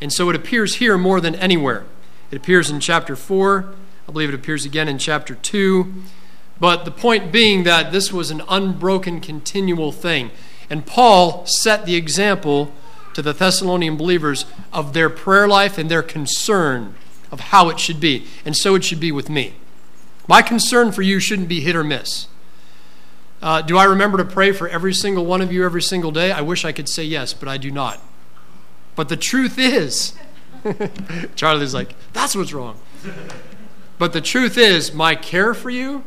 and 0.00 0.12
so 0.12 0.30
it 0.30 0.36
appears 0.36 0.76
here 0.76 0.98
more 0.98 1.20
than 1.20 1.34
anywhere. 1.34 1.84
It 2.30 2.36
appears 2.36 2.70
in 2.70 2.80
chapter 2.80 3.16
4, 3.16 3.74
I 4.08 4.12
believe 4.12 4.28
it 4.28 4.34
appears 4.34 4.64
again 4.64 4.88
in 4.88 4.98
chapter 4.98 5.34
2. 5.34 5.92
But 6.60 6.84
the 6.84 6.90
point 6.90 7.30
being 7.30 7.64
that 7.64 7.92
this 7.92 8.12
was 8.12 8.30
an 8.30 8.42
unbroken, 8.48 9.20
continual 9.20 9.92
thing. 9.92 10.30
And 10.70 10.84
Paul 10.84 11.46
set 11.46 11.86
the 11.86 11.94
example 11.94 12.72
to 13.14 13.22
the 13.22 13.32
Thessalonian 13.32 13.96
believers 13.96 14.44
of 14.72 14.92
their 14.92 15.08
prayer 15.10 15.48
life 15.48 15.78
and 15.78 15.90
their 15.90 16.02
concern 16.02 16.94
of 17.30 17.40
how 17.40 17.68
it 17.68 17.78
should 17.78 18.00
be. 18.00 18.26
And 18.44 18.56
so 18.56 18.74
it 18.74 18.84
should 18.84 19.00
be 19.00 19.12
with 19.12 19.30
me. 19.30 19.54
My 20.26 20.42
concern 20.42 20.92
for 20.92 21.02
you 21.02 21.20
shouldn't 21.20 21.48
be 21.48 21.60
hit 21.60 21.76
or 21.76 21.84
miss. 21.84 22.26
Uh, 23.40 23.62
do 23.62 23.78
I 23.78 23.84
remember 23.84 24.18
to 24.18 24.24
pray 24.24 24.52
for 24.52 24.68
every 24.68 24.92
single 24.92 25.24
one 25.24 25.40
of 25.40 25.52
you 25.52 25.64
every 25.64 25.82
single 25.82 26.10
day? 26.10 26.32
I 26.32 26.40
wish 26.40 26.64
I 26.64 26.72
could 26.72 26.88
say 26.88 27.04
yes, 27.04 27.32
but 27.32 27.48
I 27.48 27.56
do 27.56 27.70
not. 27.70 28.00
But 28.96 29.08
the 29.08 29.16
truth 29.16 29.58
is, 29.58 30.14
Charlie's 31.36 31.74
like, 31.74 31.94
that's 32.12 32.34
what's 32.34 32.52
wrong. 32.52 32.80
But 33.98 34.12
the 34.12 34.20
truth 34.20 34.58
is, 34.58 34.92
my 34.92 35.14
care 35.14 35.54
for 35.54 35.70
you 35.70 36.04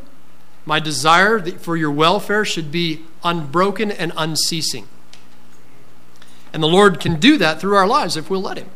my 0.64 0.78
desire 0.78 1.40
for 1.40 1.76
your 1.76 1.90
welfare 1.90 2.44
should 2.44 2.70
be 2.70 3.00
unbroken 3.24 3.90
and 3.90 4.12
unceasing. 4.16 4.86
And 6.52 6.62
the 6.62 6.68
Lord 6.68 7.00
can 7.00 7.18
do 7.18 7.36
that 7.38 7.60
through 7.60 7.76
our 7.76 7.86
lives 7.86 8.16
if 8.16 8.30
we'll 8.30 8.42
let 8.42 8.58
Him. 8.58 8.68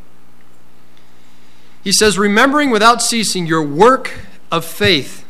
He 1.85 1.93
says, 1.93 2.19
remembering 2.19 2.71
without 2.71 3.03
ceasing 3.03 3.47
your 3.47 3.63
work 3.63 4.21
of 4.51 4.65
faith 4.65 5.25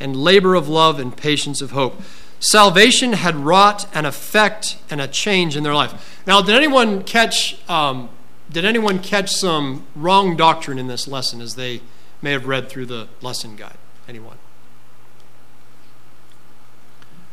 and 0.00 0.16
labor 0.16 0.54
of 0.54 0.68
love 0.68 0.98
and 0.98 1.14
patience 1.14 1.60
of 1.60 1.72
hope. 1.72 2.00
Salvation 2.40 3.14
had 3.14 3.34
wrought 3.36 3.86
an 3.94 4.06
effect 4.06 4.78
and 4.90 5.00
a 5.00 5.08
change 5.08 5.56
in 5.56 5.64
their 5.64 5.74
life. 5.74 6.22
Now, 6.26 6.40
did 6.40 6.54
anyone 6.54 7.02
catch 7.02 7.58
um, 7.68 8.10
did 8.50 8.64
anyone 8.64 9.00
catch 9.00 9.32
some 9.32 9.84
wrong 9.94 10.36
doctrine 10.36 10.78
in 10.78 10.86
this 10.86 11.06
lesson 11.06 11.40
as 11.40 11.54
they 11.54 11.82
may 12.22 12.32
have 12.32 12.46
read 12.46 12.68
through 12.68 12.86
the 12.86 13.08
lesson 13.20 13.56
guide? 13.56 13.76
Anyone? 14.08 14.38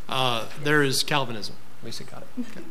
Uh, 0.10 0.46
there 0.62 0.84
is 0.84 1.04
Calvinism. 1.04 1.56
Lisa 1.84 2.04
got 2.04 2.24
it. 2.24 2.28
Okay. 2.52 2.66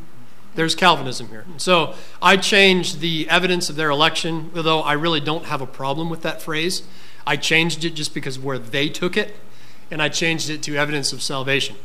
There's 0.53 0.75
Calvinism 0.75 1.29
here. 1.29 1.45
So 1.57 1.95
I 2.21 2.37
changed 2.37 2.99
the 2.99 3.27
evidence 3.29 3.69
of 3.69 3.75
their 3.75 3.89
election, 3.89 4.51
although 4.55 4.81
I 4.81 4.93
really 4.93 5.19
don't 5.19 5.45
have 5.45 5.61
a 5.61 5.67
problem 5.67 6.09
with 6.09 6.21
that 6.21 6.41
phrase. 6.41 6.83
I 7.27 7.35
changed 7.35 7.83
it 7.83 7.91
just 7.91 8.13
because 8.13 8.37
of 8.37 8.45
where 8.45 8.59
they 8.59 8.87
took 8.87 9.17
it, 9.17 9.35
and 9.89 10.01
I 10.01 10.09
changed 10.09 10.49
it 10.49 10.61
to 10.63 10.75
evidence 10.75 11.11
of 11.11 11.21
salvation. 11.21 11.75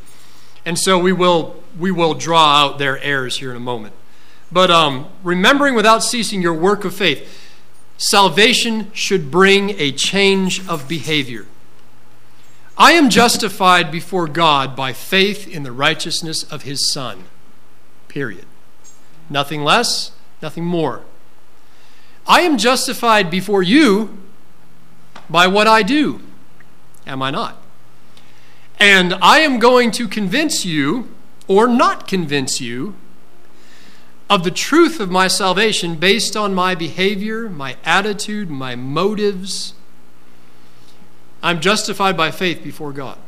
And 0.65 0.77
so 0.77 0.97
we 0.97 1.13
will 1.13 1.61
we 1.79 1.91
will 1.91 2.13
draw 2.13 2.63
out 2.63 2.77
their 2.77 2.99
errors 2.99 3.37
here 3.37 3.51
in 3.51 3.57
a 3.57 3.61
moment. 3.61 3.93
But 4.51 4.69
um, 4.69 5.07
remembering 5.23 5.75
without 5.75 6.03
ceasing 6.03 6.41
your 6.41 6.53
work 6.53 6.83
of 6.83 6.93
faith, 6.93 7.49
salvation 7.97 8.91
should 8.93 9.31
bring 9.31 9.71
a 9.79 9.91
change 9.91 10.67
of 10.67 10.87
behavior. 10.87 11.45
I 12.77 12.93
am 12.93 13.09
justified 13.09 13.91
before 13.91 14.27
God 14.27 14.75
by 14.75 14.91
faith 14.91 15.47
in 15.47 15.63
the 15.63 15.71
righteousness 15.71 16.43
of 16.43 16.63
his 16.63 16.91
Son. 16.91 17.25
Period. 18.07 18.45
Nothing 19.29 19.63
less, 19.63 20.11
nothing 20.41 20.65
more. 20.65 21.03
I 22.27 22.41
am 22.41 22.57
justified 22.57 23.29
before 23.29 23.63
you 23.63 24.17
by 25.29 25.47
what 25.47 25.67
I 25.67 25.83
do. 25.83 26.21
Am 27.05 27.21
I 27.21 27.31
not? 27.31 27.60
And 28.81 29.13
I 29.21 29.41
am 29.41 29.59
going 29.59 29.91
to 29.91 30.07
convince 30.07 30.65
you, 30.65 31.13
or 31.47 31.67
not 31.67 32.07
convince 32.07 32.59
you, 32.59 32.95
of 34.27 34.43
the 34.43 34.49
truth 34.49 34.99
of 34.99 35.11
my 35.11 35.27
salvation 35.27 35.97
based 35.97 36.35
on 36.35 36.55
my 36.55 36.73
behavior, 36.73 37.47
my 37.47 37.77
attitude, 37.85 38.49
my 38.49 38.75
motives, 38.75 39.75
I'm 41.43 41.61
justified 41.61 42.17
by 42.17 42.31
faith 42.31 42.63
before 42.63 42.91
God. 42.91 43.19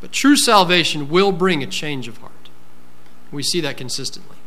But 0.00 0.10
true 0.10 0.36
salvation 0.36 1.10
will 1.10 1.32
bring 1.32 1.62
a 1.62 1.66
change 1.66 2.08
of 2.08 2.16
heart. 2.18 2.48
We 3.30 3.42
see 3.42 3.60
that 3.60 3.76
consistently. 3.76 4.38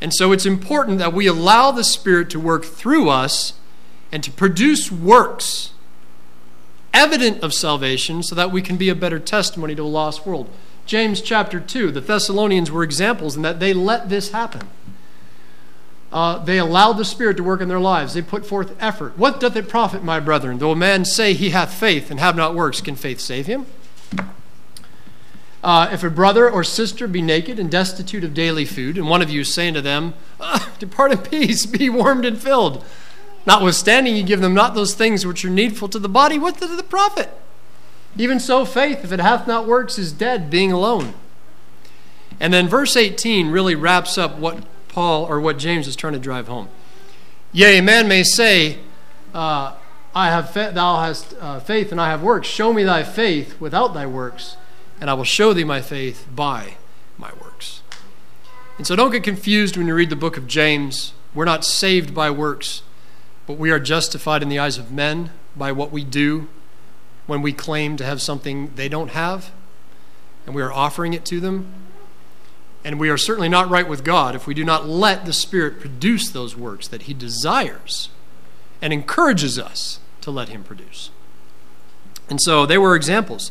And 0.00 0.14
so 0.14 0.32
it's 0.32 0.46
important 0.46 1.00
that 1.00 1.12
we 1.12 1.26
allow 1.26 1.70
the 1.70 1.84
Spirit 1.84 2.30
to 2.30 2.40
work 2.40 2.64
through 2.64 3.10
us 3.10 3.52
and 4.10 4.24
to 4.24 4.30
produce 4.30 4.90
works 4.90 5.72
evident 6.96 7.42
of 7.42 7.52
salvation 7.52 8.22
so 8.22 8.34
that 8.34 8.50
we 8.50 8.62
can 8.62 8.76
be 8.76 8.88
a 8.88 8.94
better 8.94 9.18
testimony 9.18 9.74
to 9.74 9.82
a 9.82 9.84
lost 9.84 10.26
world. 10.26 10.48
James 10.86 11.20
chapter 11.20 11.60
2, 11.60 11.90
the 11.90 12.00
Thessalonians 12.00 12.70
were 12.70 12.82
examples 12.82 13.36
in 13.36 13.42
that 13.42 13.60
they 13.60 13.74
let 13.74 14.08
this 14.08 14.30
happen. 14.30 14.66
Uh, 16.10 16.38
they 16.38 16.58
allowed 16.58 16.94
the 16.94 17.04
Spirit 17.04 17.36
to 17.36 17.42
work 17.42 17.60
in 17.60 17.68
their 17.68 17.80
lives. 17.80 18.14
They 18.14 18.22
put 18.22 18.46
forth 18.46 18.74
effort. 18.80 19.18
What 19.18 19.40
doth 19.40 19.56
it 19.56 19.68
profit, 19.68 20.02
my 20.02 20.20
brethren, 20.20 20.58
though 20.58 20.70
a 20.70 20.76
man 20.76 21.04
say 21.04 21.34
he 21.34 21.50
hath 21.50 21.74
faith 21.74 22.10
and 22.10 22.18
have 22.18 22.36
not 22.36 22.54
works? 22.54 22.80
Can 22.80 22.96
faith 22.96 23.20
save 23.20 23.46
him? 23.46 23.66
Uh, 25.62 25.90
if 25.92 26.04
a 26.04 26.08
brother 26.08 26.48
or 26.48 26.62
sister 26.62 27.08
be 27.08 27.20
naked 27.20 27.58
and 27.58 27.68
destitute 27.70 28.22
of 28.22 28.32
daily 28.32 28.64
food, 28.64 28.96
and 28.96 29.08
one 29.08 29.20
of 29.20 29.28
you 29.28 29.42
saying 29.42 29.74
to 29.74 29.82
them, 29.82 30.14
ah, 30.40 30.72
Depart 30.78 31.12
in 31.12 31.18
peace, 31.18 31.66
be 31.66 31.90
warmed 31.90 32.24
and 32.24 32.40
filled, 32.40 32.84
notwithstanding 33.46 34.16
you 34.16 34.22
give 34.22 34.40
them 34.40 34.54
not 34.54 34.74
those 34.74 34.94
things 34.94 35.24
which 35.24 35.44
are 35.44 35.50
needful 35.50 35.88
to 35.88 35.98
the 35.98 36.08
body, 36.08 36.38
what 36.38 36.58
doth 36.58 36.76
the 36.76 36.82
profit? 36.82 37.30
Even 38.18 38.40
so, 38.40 38.64
faith, 38.64 39.04
if 39.04 39.12
it 39.12 39.20
hath 39.20 39.46
not 39.46 39.66
works, 39.66 39.98
is 39.98 40.12
dead, 40.12 40.50
being 40.50 40.72
alone. 40.72 41.14
And 42.40 42.52
then 42.52 42.68
verse 42.68 42.96
18 42.96 43.50
really 43.50 43.74
wraps 43.74 44.18
up 44.18 44.38
what 44.38 44.64
Paul 44.88 45.24
or 45.24 45.40
what 45.40 45.58
James 45.58 45.86
is 45.86 45.96
trying 45.96 46.14
to 46.14 46.18
drive 46.18 46.48
home. 46.48 46.68
Yea, 47.52 47.78
a 47.78 47.82
man 47.82 48.08
may 48.08 48.22
say, 48.22 48.78
uh, 49.34 49.74
I 50.14 50.30
have 50.30 50.50
fa- 50.50 50.72
Thou 50.74 51.00
hast 51.00 51.34
uh, 51.40 51.60
faith 51.60 51.92
and 51.92 52.00
I 52.00 52.08
have 52.08 52.22
works. 52.22 52.48
Show 52.48 52.72
me 52.72 52.82
thy 52.84 53.02
faith 53.02 53.60
without 53.60 53.92
thy 53.92 54.06
works, 54.06 54.56
and 55.00 55.10
I 55.10 55.14
will 55.14 55.24
show 55.24 55.52
thee 55.52 55.64
my 55.64 55.82
faith 55.82 56.26
by 56.34 56.76
my 57.18 57.30
works. 57.42 57.82
And 58.78 58.86
so 58.86 58.96
don't 58.96 59.10
get 59.10 59.22
confused 59.22 59.76
when 59.76 59.86
you 59.86 59.94
read 59.94 60.10
the 60.10 60.16
book 60.16 60.36
of 60.36 60.46
James. 60.46 61.12
We're 61.34 61.44
not 61.44 61.64
saved 61.64 62.14
by 62.14 62.30
works, 62.30 62.82
but 63.46 63.58
we 63.58 63.70
are 63.70 63.78
justified 63.78 64.42
in 64.42 64.48
the 64.48 64.58
eyes 64.58 64.78
of 64.78 64.90
men 64.90 65.30
by 65.56 65.72
what 65.72 65.92
we 65.92 66.04
do 66.04 66.48
when 67.26 67.42
we 67.42 67.52
claim 67.52 67.96
to 67.96 68.04
have 68.04 68.22
something 68.22 68.72
they 68.74 68.88
don't 68.88 69.10
have, 69.10 69.50
and 70.44 70.54
we 70.54 70.62
are 70.62 70.72
offering 70.72 71.12
it 71.12 71.24
to 71.26 71.40
them. 71.40 71.72
And 72.84 73.00
we 73.00 73.08
are 73.08 73.16
certainly 73.16 73.48
not 73.48 73.68
right 73.68 73.88
with 73.88 74.04
God 74.04 74.36
if 74.36 74.46
we 74.46 74.54
do 74.54 74.64
not 74.64 74.86
let 74.86 75.26
the 75.26 75.32
Spirit 75.32 75.80
produce 75.80 76.28
those 76.30 76.56
works 76.56 76.86
that 76.88 77.02
He 77.02 77.14
desires 77.14 78.10
and 78.80 78.92
encourages 78.92 79.58
us 79.58 79.98
to 80.20 80.30
let 80.30 80.50
Him 80.50 80.62
produce. 80.62 81.10
And 82.30 82.40
so 82.40 82.64
they 82.64 82.78
were 82.78 82.94
examples. 82.94 83.50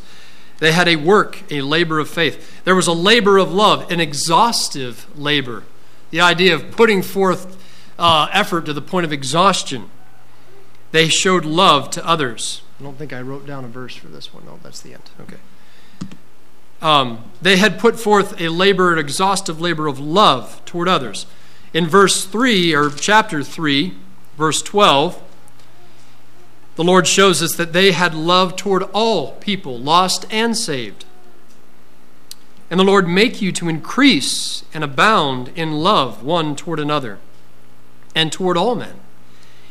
They 0.60 0.72
had 0.72 0.88
a 0.88 0.96
work, 0.96 1.44
a 1.52 1.62
labor 1.62 2.00
of 2.00 2.10
faith. 2.10 2.64
There 2.64 2.76
was 2.76 2.88
a 2.88 2.94
labor 2.94 3.38
of 3.38 3.54
love, 3.54 3.92
an 3.92 4.00
exhaustive 4.00 5.06
labor. 5.18 5.64
The 6.12 6.22
idea 6.22 6.56
of 6.56 6.72
putting 6.72 7.02
forth 7.02 7.58
uh, 7.98 8.28
effort 8.32 8.66
to 8.66 8.74
the 8.74 8.82
point 8.82 9.06
of 9.06 9.14
exhaustion. 9.14 9.90
They 10.92 11.08
showed 11.10 11.46
love 11.46 11.90
to 11.92 12.06
others. 12.06 12.62
I 12.80 12.84
don't 12.84 12.98
think 12.98 13.14
I 13.14 13.22
wrote 13.22 13.46
down 13.46 13.66
a 13.66 13.68
verse 13.68 13.96
for 13.96 14.08
this 14.08 14.34
one. 14.34 14.46
No, 14.46 14.60
that's 14.64 14.82
the 14.82 14.94
end. 14.94 15.10
Okay. 15.22 15.38
Um, 16.82 17.24
they 17.42 17.58
had 17.58 17.80
put 17.80 18.00
forth 18.00 18.40
a 18.40 18.50
labor, 18.50 18.94
an 18.94 19.00
exhaustive 19.00 19.60
labor 19.60 19.88
of 19.88 20.00
love 20.00 20.64
toward 20.66 20.88
others. 20.88 21.26
In 21.74 21.88
verse 21.88 22.26
3, 22.26 22.74
or 22.76 22.90
chapter 22.90 23.44
3, 23.44 23.94
verse 24.38 24.62
12, 24.62 25.22
the 26.76 26.84
Lord 26.84 27.08
shows 27.08 27.42
us 27.42 27.56
that 27.56 27.74
they 27.74 27.92
had 27.94 28.14
love 28.14 28.56
toward 28.56 28.84
all 28.94 29.34
people, 29.34 29.80
lost 29.80 30.26
and 30.30 30.56
saved. 30.56 31.06
And 32.70 32.80
the 32.80 32.84
Lord 32.84 33.08
make 33.08 33.42
you 33.42 33.52
to 33.54 33.70
increase 33.70 34.64
and 34.74 34.84
abound 34.84 35.52
in 35.56 35.74
love 35.74 36.24
one 36.24 36.56
toward 36.56 36.80
another 36.80 37.20
and 38.16 38.32
toward 38.32 38.58
all 38.58 38.74
men, 38.76 38.96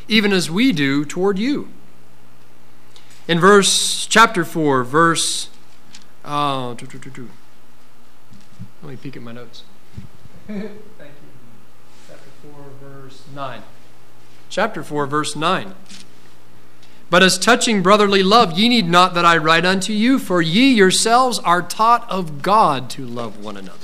even 0.06 0.32
as 0.32 0.50
we 0.50 0.70
do 0.70 1.04
toward 1.04 1.38
you. 1.38 1.68
In 3.26 3.40
verse 3.40 4.06
chapter 4.06 4.44
4, 4.44 4.84
verse 4.84 5.48
uh, 6.24 6.74
doo, 6.74 6.86
doo, 6.86 6.98
doo, 6.98 7.30
let 8.82 8.90
me 8.90 8.96
peek 8.96 9.16
at 9.16 9.22
my 9.22 9.32
notes. 9.32 9.64
Thank 10.46 10.62
you. 10.62 10.70
Chapter 12.06 12.30
4, 12.42 12.52
verse 12.82 13.22
9. 13.34 13.62
Chapter 14.50 14.82
4, 14.82 15.06
verse 15.06 15.34
9. 15.34 15.74
But 17.10 17.22
as 17.22 17.38
touching 17.38 17.82
brotherly 17.82 18.22
love, 18.22 18.58
ye 18.58 18.68
need 18.68 18.88
not 18.88 19.14
that 19.14 19.24
I 19.24 19.36
write 19.36 19.64
unto 19.64 19.92
you, 19.92 20.18
for 20.18 20.42
ye 20.42 20.72
yourselves 20.72 21.38
are 21.40 21.62
taught 21.62 22.08
of 22.10 22.42
God 22.42 22.90
to 22.90 23.06
love 23.06 23.38
one 23.42 23.56
another. 23.56 23.83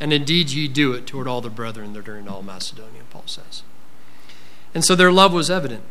And 0.00 0.12
indeed 0.12 0.50
ye 0.50 0.68
do 0.68 0.92
it 0.92 1.06
toward 1.06 1.26
all 1.26 1.40
the 1.40 1.50
brethren 1.50 1.92
that 1.94 2.08
are 2.08 2.16
in 2.16 2.28
all 2.28 2.42
Macedonia, 2.42 3.02
Paul 3.10 3.24
says. 3.26 3.62
And 4.74 4.84
so 4.84 4.94
their 4.94 5.10
love 5.10 5.32
was 5.32 5.50
evident. 5.50 5.82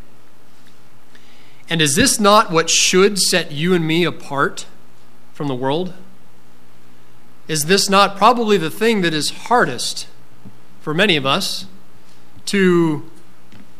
And 1.70 1.82
is 1.82 1.96
this 1.96 2.20
not 2.20 2.50
what 2.52 2.70
should 2.70 3.20
set 3.20 3.52
you 3.52 3.74
and 3.74 3.86
me 3.86 4.06
apart 4.06 4.66
from 5.34 5.48
the 5.48 5.56
world? 5.56 5.94
Is 7.48 7.66
this 7.66 7.90
not 7.90 8.18
probably 8.18 8.58
the 8.58 8.70
thing 8.70 9.02
that 9.02 9.14
is 9.14 9.30
hardest 9.30 10.08
for 10.82 10.94
many 10.94 11.18
of 11.18 11.26
us 11.26 11.66
to, 12.46 13.10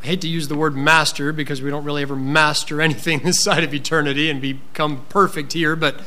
I 0.04 0.08
hate 0.08 0.22
to 0.22 0.28
use 0.28 0.50
the 0.50 0.56
word 0.56 0.76
master 0.76 1.32
because 1.32 1.62
we 1.62 1.70
don't 1.70 1.86
really 1.86 2.02
ever 2.02 2.16
master 2.16 2.82
anything 2.82 3.20
this 3.20 3.42
side 3.44 3.64
of 3.64 3.74
eternity 3.74 4.30
and 4.30 4.42
become 4.42 5.06
perfect 5.08 5.54
here, 5.54 5.76
but 5.76 6.02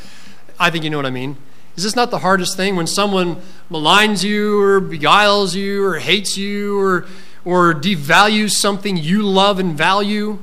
I 0.58 0.70
think 0.70 0.84
you 0.84 0.90
know 0.90 0.98
what 0.98 1.06
I 1.06 1.10
mean. 1.10 1.36
Is 1.76 1.84
this 1.84 1.96
not 1.96 2.10
the 2.10 2.18
hardest 2.18 2.56
thing 2.56 2.76
when 2.76 2.86
someone 2.86 3.40
maligns 3.70 4.24
you 4.24 4.60
or 4.60 4.80
beguiles 4.80 5.54
you 5.54 5.84
or 5.84 5.98
hates 5.98 6.36
you 6.36 6.78
or, 6.78 7.06
or 7.44 7.72
devalues 7.72 8.52
something 8.52 8.96
you 8.96 9.22
love 9.22 9.58
and 9.58 9.76
value? 9.76 10.42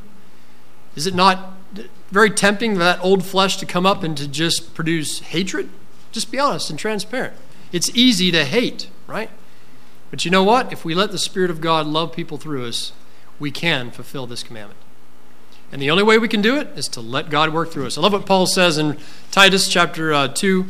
Is 0.95 1.05
it 1.05 1.13
not 1.13 1.53
very 2.09 2.29
tempting 2.29 2.73
for 2.73 2.79
that 2.79 2.99
old 3.03 3.25
flesh 3.25 3.57
to 3.57 3.65
come 3.65 3.85
up 3.85 4.03
and 4.03 4.17
to 4.17 4.27
just 4.27 4.73
produce 4.73 5.19
hatred? 5.19 5.69
Just 6.11 6.31
be 6.31 6.39
honest 6.39 6.69
and 6.69 6.79
transparent. 6.79 7.33
It's 7.71 7.89
easy 7.95 8.31
to 8.31 8.45
hate, 8.45 8.89
right? 9.05 9.29
But 10.09 10.23
you 10.23 10.31
know 10.31 10.43
what? 10.43 10.71
If 10.71 10.85
we 10.85 10.95
let 10.95 11.11
the 11.11 11.17
Spirit 11.17 11.51
of 11.51 11.61
God 11.61 11.85
love 11.85 12.13
people 12.13 12.37
through 12.37 12.65
us, 12.65 12.93
we 13.39 13.51
can 13.51 13.91
fulfill 13.91 14.25
this 14.25 14.41
commandment. 14.41 14.79
And 15.71 15.81
the 15.81 15.91
only 15.91 16.03
way 16.03 16.17
we 16.17 16.29
can 16.29 16.41
do 16.41 16.57
it 16.57 16.69
is 16.77 16.87
to 16.89 17.01
let 17.01 17.29
God 17.29 17.53
work 17.53 17.71
through 17.71 17.87
us. 17.87 17.97
I 17.97 18.01
love 18.01 18.13
what 18.13 18.25
Paul 18.25 18.47
says 18.47 18.77
in 18.77 18.97
Titus 19.31 19.67
chapter 19.67 20.13
uh, 20.13 20.29
2. 20.29 20.65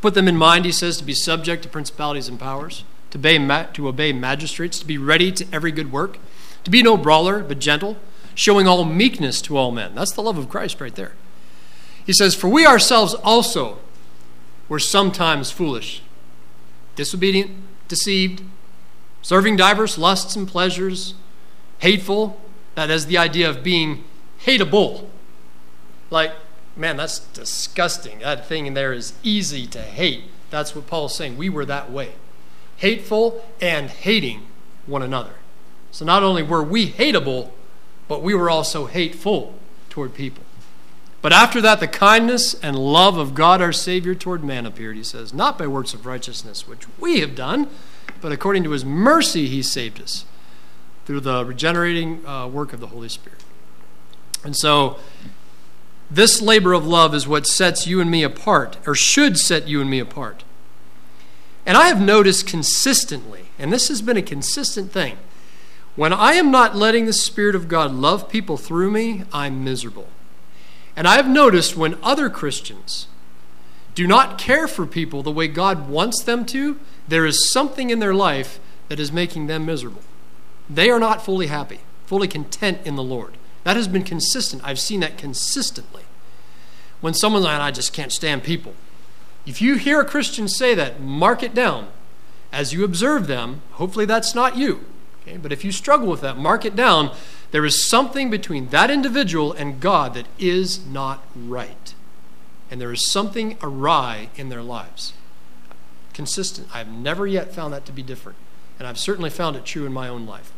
Put 0.00 0.14
them 0.14 0.28
in 0.28 0.36
mind, 0.36 0.64
he 0.64 0.72
says, 0.72 0.96
to 0.98 1.04
be 1.04 1.14
subject 1.14 1.62
to 1.64 1.68
principalities 1.68 2.28
and 2.28 2.38
powers, 2.38 2.84
to 3.10 3.18
obey, 3.18 3.38
ma- 3.38 3.64
to 3.72 3.88
obey 3.88 4.12
magistrates, 4.12 4.78
to 4.78 4.86
be 4.86 4.98
ready 4.98 5.32
to 5.32 5.46
every 5.52 5.72
good 5.72 5.90
work, 5.90 6.18
to 6.64 6.70
be 6.70 6.82
no 6.82 6.96
brawler, 6.96 7.42
but 7.42 7.58
gentle 7.58 7.96
showing 8.38 8.68
all 8.68 8.84
meekness 8.84 9.42
to 9.42 9.56
all 9.56 9.72
men. 9.72 9.96
That's 9.96 10.12
the 10.12 10.22
love 10.22 10.38
of 10.38 10.48
Christ 10.48 10.80
right 10.80 10.94
there. 10.94 11.12
He 12.06 12.12
says, 12.12 12.36
For 12.36 12.48
we 12.48 12.64
ourselves 12.64 13.14
also 13.14 13.78
were 14.68 14.78
sometimes 14.78 15.50
foolish, 15.50 16.02
disobedient, 16.94 17.50
deceived, 17.88 18.42
serving 19.22 19.56
diverse 19.56 19.98
lusts 19.98 20.36
and 20.36 20.46
pleasures, 20.46 21.14
hateful. 21.80 22.40
That 22.76 22.90
is 22.90 23.06
the 23.06 23.18
idea 23.18 23.50
of 23.50 23.64
being 23.64 24.04
hateable. 24.44 25.06
Like, 26.10 26.32
man, 26.78 26.96
that's 26.96 27.18
disgusting. 27.18 28.20
That 28.20 28.46
thing 28.46 28.66
in 28.66 28.74
there 28.74 28.92
is 28.92 29.12
easy 29.22 29.66
to 29.68 29.82
hate. 29.82 30.24
That's 30.50 30.74
what 30.74 30.86
Paul's 30.86 31.16
saying. 31.16 31.36
We 31.36 31.48
were 31.48 31.64
that 31.66 31.90
way. 31.90 32.12
Hateful 32.76 33.44
and 33.60 33.90
hating 33.90 34.46
one 34.86 35.02
another. 35.02 35.34
So 35.90 36.04
not 36.04 36.22
only 36.22 36.42
were 36.42 36.62
we 36.62 36.90
hateable, 36.90 37.50
but 38.06 38.22
we 38.22 38.34
were 38.34 38.48
also 38.48 38.86
hateful 38.86 39.54
toward 39.90 40.14
people. 40.14 40.44
But 41.20 41.32
after 41.32 41.60
that, 41.60 41.80
the 41.80 41.88
kindness 41.88 42.54
and 42.54 42.76
love 42.76 43.18
of 43.18 43.34
God 43.34 43.60
our 43.60 43.72
Savior 43.72 44.14
toward 44.14 44.44
man 44.44 44.64
appeared, 44.64 44.96
he 44.96 45.02
says, 45.02 45.34
not 45.34 45.58
by 45.58 45.66
works 45.66 45.92
of 45.92 46.06
righteousness, 46.06 46.68
which 46.68 46.86
we 46.98 47.20
have 47.20 47.34
done, 47.34 47.68
but 48.20 48.30
according 48.30 48.62
to 48.64 48.70
his 48.70 48.84
mercy, 48.84 49.48
he 49.48 49.62
saved 49.62 50.00
us 50.00 50.24
through 51.04 51.20
the 51.20 51.44
regenerating 51.44 52.24
uh, 52.24 52.46
work 52.46 52.72
of 52.72 52.80
the 52.80 52.88
Holy 52.88 53.08
Spirit. 53.08 53.42
And 54.44 54.56
so, 54.56 54.98
this 56.10 56.40
labor 56.40 56.72
of 56.72 56.86
love 56.86 57.14
is 57.14 57.28
what 57.28 57.46
sets 57.46 57.86
you 57.86 58.00
and 58.00 58.10
me 58.10 58.22
apart, 58.22 58.78
or 58.86 58.94
should 58.94 59.38
set 59.38 59.68
you 59.68 59.80
and 59.80 59.90
me 59.90 59.98
apart. 59.98 60.44
And 61.66 61.76
I 61.76 61.88
have 61.88 62.00
noticed 62.00 62.46
consistently, 62.46 63.46
and 63.58 63.72
this 63.72 63.88
has 63.88 64.00
been 64.00 64.16
a 64.16 64.22
consistent 64.22 64.90
thing, 64.90 65.18
when 65.96 66.12
I 66.12 66.34
am 66.34 66.50
not 66.50 66.76
letting 66.76 67.06
the 67.06 67.12
Spirit 67.12 67.54
of 67.56 67.68
God 67.68 67.92
love 67.92 68.28
people 68.28 68.56
through 68.56 68.90
me, 68.90 69.24
I'm 69.32 69.64
miserable. 69.64 70.06
And 70.94 71.08
I 71.08 71.16
have 71.16 71.28
noticed 71.28 71.76
when 71.76 71.98
other 72.02 72.30
Christians 72.30 73.08
do 73.94 74.06
not 74.06 74.38
care 74.38 74.68
for 74.68 74.86
people 74.86 75.22
the 75.22 75.32
way 75.32 75.48
God 75.48 75.88
wants 75.88 76.22
them 76.22 76.44
to, 76.46 76.78
there 77.08 77.26
is 77.26 77.50
something 77.50 77.90
in 77.90 77.98
their 77.98 78.14
life 78.14 78.60
that 78.88 79.00
is 79.00 79.10
making 79.10 79.48
them 79.48 79.66
miserable. 79.66 80.02
They 80.70 80.88
are 80.88 81.00
not 81.00 81.24
fully 81.24 81.48
happy, 81.48 81.80
fully 82.06 82.28
content 82.28 82.78
in 82.84 82.94
the 82.94 83.02
Lord. 83.02 83.37
That 83.68 83.76
has 83.76 83.86
been 83.86 84.02
consistent. 84.02 84.62
I've 84.64 84.80
seen 84.80 85.00
that 85.00 85.18
consistently. 85.18 86.04
When 87.02 87.12
someone's 87.12 87.44
like, 87.44 87.60
I 87.60 87.70
just 87.70 87.92
can't 87.92 88.10
stand 88.10 88.42
people. 88.42 88.72
If 89.44 89.60
you 89.60 89.74
hear 89.74 90.00
a 90.00 90.06
Christian 90.06 90.48
say 90.48 90.74
that, 90.74 91.02
mark 91.02 91.42
it 91.42 91.52
down. 91.52 91.88
As 92.50 92.72
you 92.72 92.82
observe 92.82 93.26
them, 93.26 93.60
hopefully 93.72 94.06
that's 94.06 94.34
not 94.34 94.56
you. 94.56 94.86
Okay? 95.20 95.36
But 95.36 95.52
if 95.52 95.66
you 95.66 95.70
struggle 95.70 96.08
with 96.08 96.22
that, 96.22 96.38
mark 96.38 96.64
it 96.64 96.76
down 96.76 97.14
There 97.50 97.66
is 97.66 97.86
something 97.86 98.30
between 98.30 98.70
that 98.70 98.90
individual 98.90 99.52
and 99.52 99.80
God 99.80 100.14
that 100.14 100.28
is 100.38 100.86
not 100.86 101.22
right. 101.36 101.92
And 102.70 102.80
there 102.80 102.90
is 102.90 103.10
something 103.10 103.58
awry 103.62 104.30
in 104.34 104.48
their 104.48 104.62
lives. 104.62 105.12
Consistent. 106.14 106.68
I've 106.72 106.88
never 106.88 107.26
yet 107.26 107.52
found 107.52 107.74
that 107.74 107.84
to 107.84 107.92
be 107.92 108.02
different. 108.02 108.38
And 108.78 108.88
I've 108.88 108.98
certainly 108.98 109.28
found 109.28 109.56
it 109.56 109.66
true 109.66 109.84
in 109.84 109.92
my 109.92 110.08
own 110.08 110.24
life. 110.24 110.54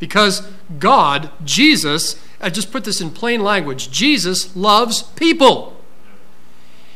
Because 0.00 0.48
God, 0.80 1.30
Jesus, 1.44 2.20
I 2.40 2.50
just 2.50 2.72
put 2.72 2.82
this 2.82 3.00
in 3.00 3.10
plain 3.10 3.44
language 3.44 3.92
Jesus 3.92 4.56
loves 4.56 5.04
people. 5.04 5.76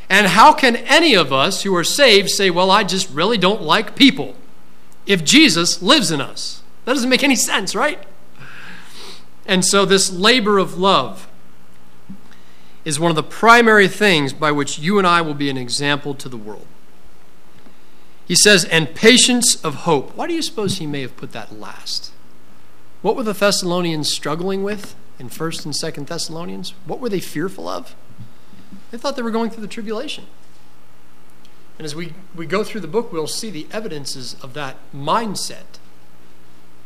And 0.09 0.27
how 0.29 0.53
can 0.53 0.77
any 0.77 1.15
of 1.15 1.33
us 1.33 1.63
who 1.63 1.75
are 1.77 1.85
saved 1.85 2.31
say, 2.31 2.51
well, 2.51 2.71
I 2.71 2.83
just 2.83 3.09
really 3.11 3.39
don't 3.39 3.63
like 3.63 3.95
people 3.95 4.35
if 5.07 5.23
Jesus 5.23 5.81
lives 5.81 6.11
in 6.11 6.21
us? 6.21 6.63
That 6.85 6.95
doesn't 6.95 7.09
make 7.09 7.23
any 7.23 7.37
sense, 7.37 7.75
right? 7.75 8.03
And 9.47 9.65
so, 9.65 9.85
this 9.85 10.11
labor 10.11 10.59
of 10.59 10.79
love 10.79 11.29
is 12.85 13.01
one 13.01 13.11
of 13.11 13.17
the 13.17 13.23
primary 13.23 13.89
things 13.89 14.33
by 14.33 14.51
which 14.51 14.79
you 14.79 14.99
and 14.99 15.07
I 15.07 15.21
will 15.21 15.35
be 15.35 15.51
an 15.51 15.57
example 15.57 16.15
to 16.15 16.29
the 16.29 16.37
world. 16.37 16.67
He 18.27 18.35
says, 18.35 18.65
and 18.65 18.95
patience 18.95 19.63
of 19.63 19.75
hope. 19.75 20.15
Why 20.15 20.27
do 20.27 20.35
you 20.35 20.43
suppose 20.43 20.79
he 20.79 20.87
may 20.87 21.03
have 21.03 21.17
put 21.17 21.33
that 21.33 21.59
last? 21.59 22.14
What 23.05 23.17
were 23.17 23.23
the 23.23 23.35
Thessalonians 23.35 24.11
struggling 24.11 24.63
with 24.63 24.95
in 25.19 25.29
1st 25.29 25.67
and 25.67 25.75
2nd 25.75 26.07
Thessalonians? 26.07 26.73
What 26.87 27.01
were 27.01 27.11
they 27.11 27.21
fearful 27.21 27.69
of? 27.69 27.95
They 28.91 28.97
thought 28.97 29.15
they 29.15 29.21
were 29.21 29.31
going 29.31 29.51
through 29.51 29.61
the 29.61 29.69
tribulation. 29.69 30.25
And 31.79 31.85
as 31.85 31.95
we, 31.95 32.15
we 32.35 32.47
go 32.47 32.65
through 32.65 32.81
the 32.81 32.89
book, 32.89 33.13
we'll 33.13 33.27
see 33.27 33.51
the 33.51 33.67
evidences 33.71 34.37
of 34.43 34.55
that 34.55 34.77
mindset 34.95 35.65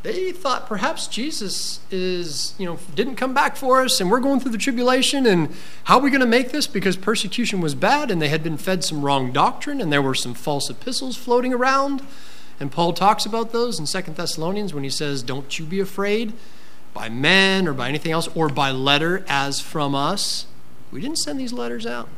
they 0.02 0.31
thought 0.31 0.68
perhaps 0.68 1.09
Jesus 1.09 1.81
is, 1.90 2.54
you 2.57 2.66
know, 2.66 2.78
didn't 2.94 3.16
come 3.16 3.35
back 3.35 3.57
for 3.57 3.83
us 3.83 4.00
and 4.00 4.11
we're 4.11 4.20
going 4.20 4.38
through 4.38 4.52
the 4.52 4.59
tribulation 4.59 5.26
and 5.26 5.52
how 5.85 5.98
are 5.98 6.02
we 6.02 6.11
going 6.11 6.20
to 6.20 6.26
make 6.26 6.52
this 6.52 6.68
because 6.68 6.96
persecution 6.96 7.61
was 7.61 7.74
bad 7.74 8.11
and 8.11 8.22
they 8.22 8.28
had 8.28 8.44
been 8.44 8.57
fed 8.57 8.85
some 8.85 9.02
wrong 9.02 9.33
doctrine 9.33 9.81
and 9.81 9.92
there 9.92 10.02
were 10.02 10.14
some 10.14 10.35
false 10.35 10.70
epistles 10.70 11.16
floating 11.16 11.52
around. 11.52 12.02
And 12.61 12.73
Paul 12.73 12.92
talks 12.92 13.25
about 13.25 13.53
those 13.53 13.79
in 13.79 13.87
Second 13.87 14.16
Thessalonians 14.16 14.75
when 14.75 14.85
he 14.85 14.90
says, 14.90 15.23
Don't 15.23 15.59
you 15.59 15.64
be 15.64 15.81
afraid 15.81 16.33
by 16.99 17.09
men 17.09 17.68
or 17.68 17.73
by 17.73 17.88
anything 17.88 18.12
else 18.12 18.29
or 18.35 18.49
by 18.49 18.71
letter 18.71 19.25
as 19.29 19.61
from 19.61 19.94
us. 19.94 20.47
We 20.90 21.01
didn't 21.01 21.18
send 21.18 21.38
these 21.38 21.53
letters 21.53 21.87
out. 21.87 22.09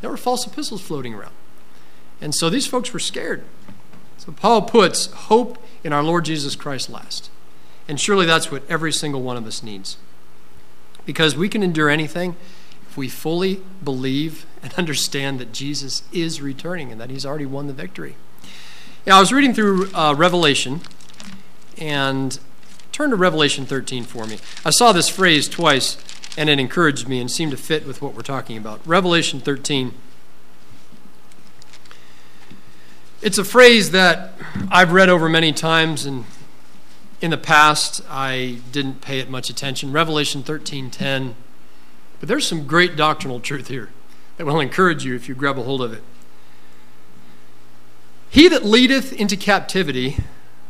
There 0.00 0.10
were 0.10 0.16
false 0.16 0.46
epistles 0.46 0.80
floating 0.80 1.14
around. 1.14 1.34
And 2.20 2.34
so 2.34 2.48
these 2.48 2.66
folks 2.66 2.92
were 2.92 3.00
scared. 3.00 3.42
So 4.18 4.30
Paul 4.30 4.62
puts 4.62 5.06
hope 5.06 5.60
in 5.82 5.92
our 5.92 6.04
Lord 6.04 6.24
Jesus 6.24 6.54
Christ 6.54 6.88
last. 6.88 7.30
And 7.88 7.98
surely 7.98 8.24
that's 8.24 8.50
what 8.50 8.62
every 8.68 8.92
single 8.92 9.22
one 9.22 9.36
of 9.36 9.46
us 9.46 9.62
needs. 9.62 9.96
Because 11.04 11.36
we 11.36 11.48
can 11.48 11.64
endure 11.64 11.90
anything 11.90 12.36
if 12.88 12.96
we 12.96 13.08
fully 13.08 13.60
believe 13.82 14.46
and 14.62 14.72
understand 14.78 15.40
that 15.40 15.52
Jesus 15.52 16.04
is 16.12 16.40
returning 16.40 16.92
and 16.92 17.00
that 17.00 17.10
he's 17.10 17.26
already 17.26 17.46
won 17.46 17.66
the 17.66 17.72
victory. 17.72 18.14
Yeah, 19.04 19.16
I 19.16 19.20
was 19.20 19.32
reading 19.32 19.52
through 19.52 19.92
uh, 19.94 20.14
Revelation 20.16 20.80
and 21.76 22.38
turn 22.92 23.10
to 23.10 23.16
Revelation 23.16 23.66
13 23.66 24.04
for 24.04 24.26
me. 24.26 24.38
I 24.64 24.70
saw 24.70 24.92
this 24.92 25.08
phrase 25.08 25.48
twice 25.48 25.96
and 26.36 26.48
it 26.48 26.60
encouraged 26.60 27.08
me 27.08 27.20
and 27.20 27.28
seemed 27.28 27.50
to 27.50 27.56
fit 27.56 27.84
with 27.84 28.00
what 28.00 28.14
we're 28.14 28.22
talking 28.22 28.56
about. 28.56 28.80
Revelation 28.86 29.40
13. 29.40 29.92
It's 33.22 33.38
a 33.38 33.44
phrase 33.44 33.90
that 33.90 34.34
I've 34.70 34.92
read 34.92 35.08
over 35.08 35.28
many 35.28 35.52
times, 35.52 36.06
and 36.06 36.24
in 37.20 37.32
the 37.32 37.38
past 37.38 38.02
I 38.08 38.58
didn't 38.70 39.00
pay 39.00 39.18
it 39.18 39.28
much 39.28 39.50
attention. 39.50 39.90
Revelation 39.90 40.44
13:10. 40.44 41.34
But 42.20 42.28
there's 42.28 42.46
some 42.46 42.68
great 42.68 42.94
doctrinal 42.94 43.40
truth 43.40 43.66
here 43.66 43.90
that 44.36 44.46
will 44.46 44.60
encourage 44.60 45.04
you 45.04 45.16
if 45.16 45.28
you 45.28 45.34
grab 45.34 45.58
a 45.58 45.62
hold 45.64 45.82
of 45.82 45.92
it. 45.92 46.02
He 48.32 48.48
that 48.48 48.64
leadeth 48.64 49.12
into 49.12 49.36
captivity 49.36 50.16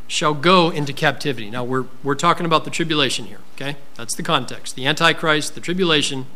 shall 0.08 0.34
go 0.34 0.70
into 0.70 0.92
captivity. 0.92 1.48
Now 1.48 1.62
we're 1.62 1.86
we're 2.02 2.16
talking 2.16 2.44
about 2.44 2.64
the 2.64 2.70
tribulation 2.70 3.26
here, 3.26 3.38
okay? 3.54 3.76
That's 3.94 4.16
the 4.16 4.24
context. 4.24 4.74
The 4.74 4.84
antichrist, 4.84 5.54
the 5.54 5.60
tribulation. 5.60 6.26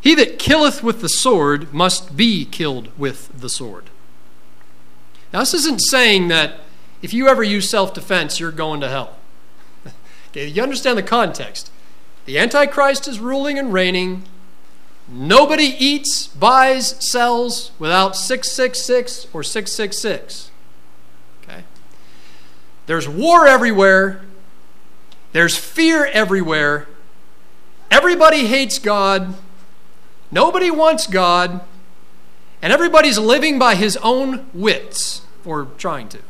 He 0.00 0.14
that 0.14 0.38
killeth 0.38 0.84
with 0.84 1.00
the 1.00 1.08
sword 1.08 1.74
must 1.74 2.16
be 2.16 2.44
killed 2.44 2.96
with 2.96 3.28
the 3.36 3.48
sword. 3.48 3.90
Now, 5.32 5.40
this 5.40 5.52
isn't 5.54 5.80
saying 5.80 6.28
that 6.28 6.60
if 7.02 7.12
you 7.12 7.26
ever 7.26 7.42
use 7.42 7.68
self 7.68 7.92
defense, 7.92 8.38
you're 8.38 8.52
going 8.52 8.80
to 8.82 8.88
hell. 8.88 9.16
okay, 10.30 10.46
you 10.46 10.62
understand 10.62 10.96
the 10.96 11.02
context. 11.02 11.72
The 12.26 12.38
Antichrist 12.38 13.08
is 13.08 13.18
ruling 13.18 13.58
and 13.58 13.72
reigning. 13.72 14.22
Nobody 15.12 15.64
eats, 15.78 16.26
buys, 16.26 16.96
sells 17.10 17.70
without 17.78 18.16
666 18.16 19.26
or 19.34 19.42
666. 19.42 20.50
Okay? 21.42 21.64
There's 22.86 23.06
war 23.06 23.46
everywhere. 23.46 24.22
There's 25.32 25.56
fear 25.56 26.06
everywhere. 26.06 26.88
Everybody 27.90 28.46
hates 28.46 28.78
God. 28.78 29.34
Nobody 30.30 30.70
wants 30.70 31.06
God. 31.06 31.60
And 32.62 32.72
everybody's 32.72 33.18
living 33.18 33.58
by 33.58 33.74
his 33.74 33.98
own 33.98 34.46
wits, 34.54 35.22
or 35.44 35.66
trying 35.76 36.08
to. 36.10 36.20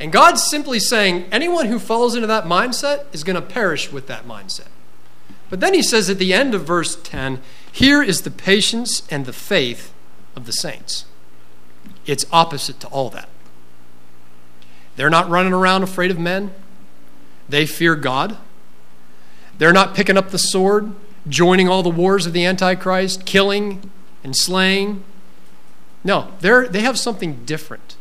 And 0.00 0.10
God's 0.10 0.42
simply 0.42 0.80
saying 0.80 1.26
anyone 1.30 1.66
who 1.66 1.78
falls 1.78 2.16
into 2.16 2.26
that 2.26 2.44
mindset 2.44 3.04
is 3.12 3.22
going 3.22 3.36
to 3.36 3.42
perish 3.42 3.92
with 3.92 4.08
that 4.08 4.26
mindset. 4.26 4.68
But 5.50 5.60
then 5.60 5.74
he 5.74 5.82
says 5.82 6.10
at 6.10 6.18
the 6.18 6.34
end 6.34 6.54
of 6.54 6.66
verse 6.66 6.96
10 6.96 7.40
here 7.70 8.02
is 8.02 8.22
the 8.22 8.30
patience 8.30 9.06
and 9.10 9.24
the 9.24 9.32
faith 9.32 9.92
of 10.34 10.46
the 10.46 10.52
saints. 10.52 11.04
It's 12.06 12.26
opposite 12.32 12.80
to 12.80 12.88
all 12.88 13.10
that. 13.10 13.28
They're 14.96 15.10
not 15.10 15.30
running 15.30 15.52
around 15.52 15.84
afraid 15.84 16.10
of 16.10 16.18
men, 16.18 16.52
they 17.48 17.66
fear 17.66 17.94
God. 17.94 18.36
They're 19.58 19.72
not 19.72 19.94
picking 19.94 20.16
up 20.16 20.30
the 20.30 20.38
sword, 20.38 20.92
joining 21.28 21.68
all 21.68 21.82
the 21.82 21.88
wars 21.88 22.26
of 22.26 22.32
the 22.32 22.44
Antichrist, 22.44 23.24
killing, 23.24 23.90
and 24.22 24.36
slaying. 24.36 25.02
No, 26.04 26.32
they're, 26.40 26.68
they 26.68 26.80
have 26.80 26.98
something 26.98 27.44
different. 27.44 27.96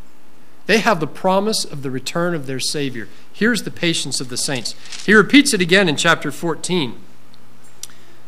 They 0.68 0.80
have 0.80 1.00
the 1.00 1.08
promise 1.08 1.66
of 1.66 1.82
the 1.82 1.90
return 1.90 2.36
of 2.36 2.46
their 2.46 2.60
Savior. 2.60 3.08
Here's 3.32 3.64
the 3.64 3.72
patience 3.72 4.22
of 4.22 4.30
the 4.30 4.38
saints. 4.38 4.76
He 5.06 5.14
repeats 5.14 5.54
it 5.54 5.62
again 5.62 5.90
in 5.90 5.96
chapter 5.96 6.32
14. 6.32 7.00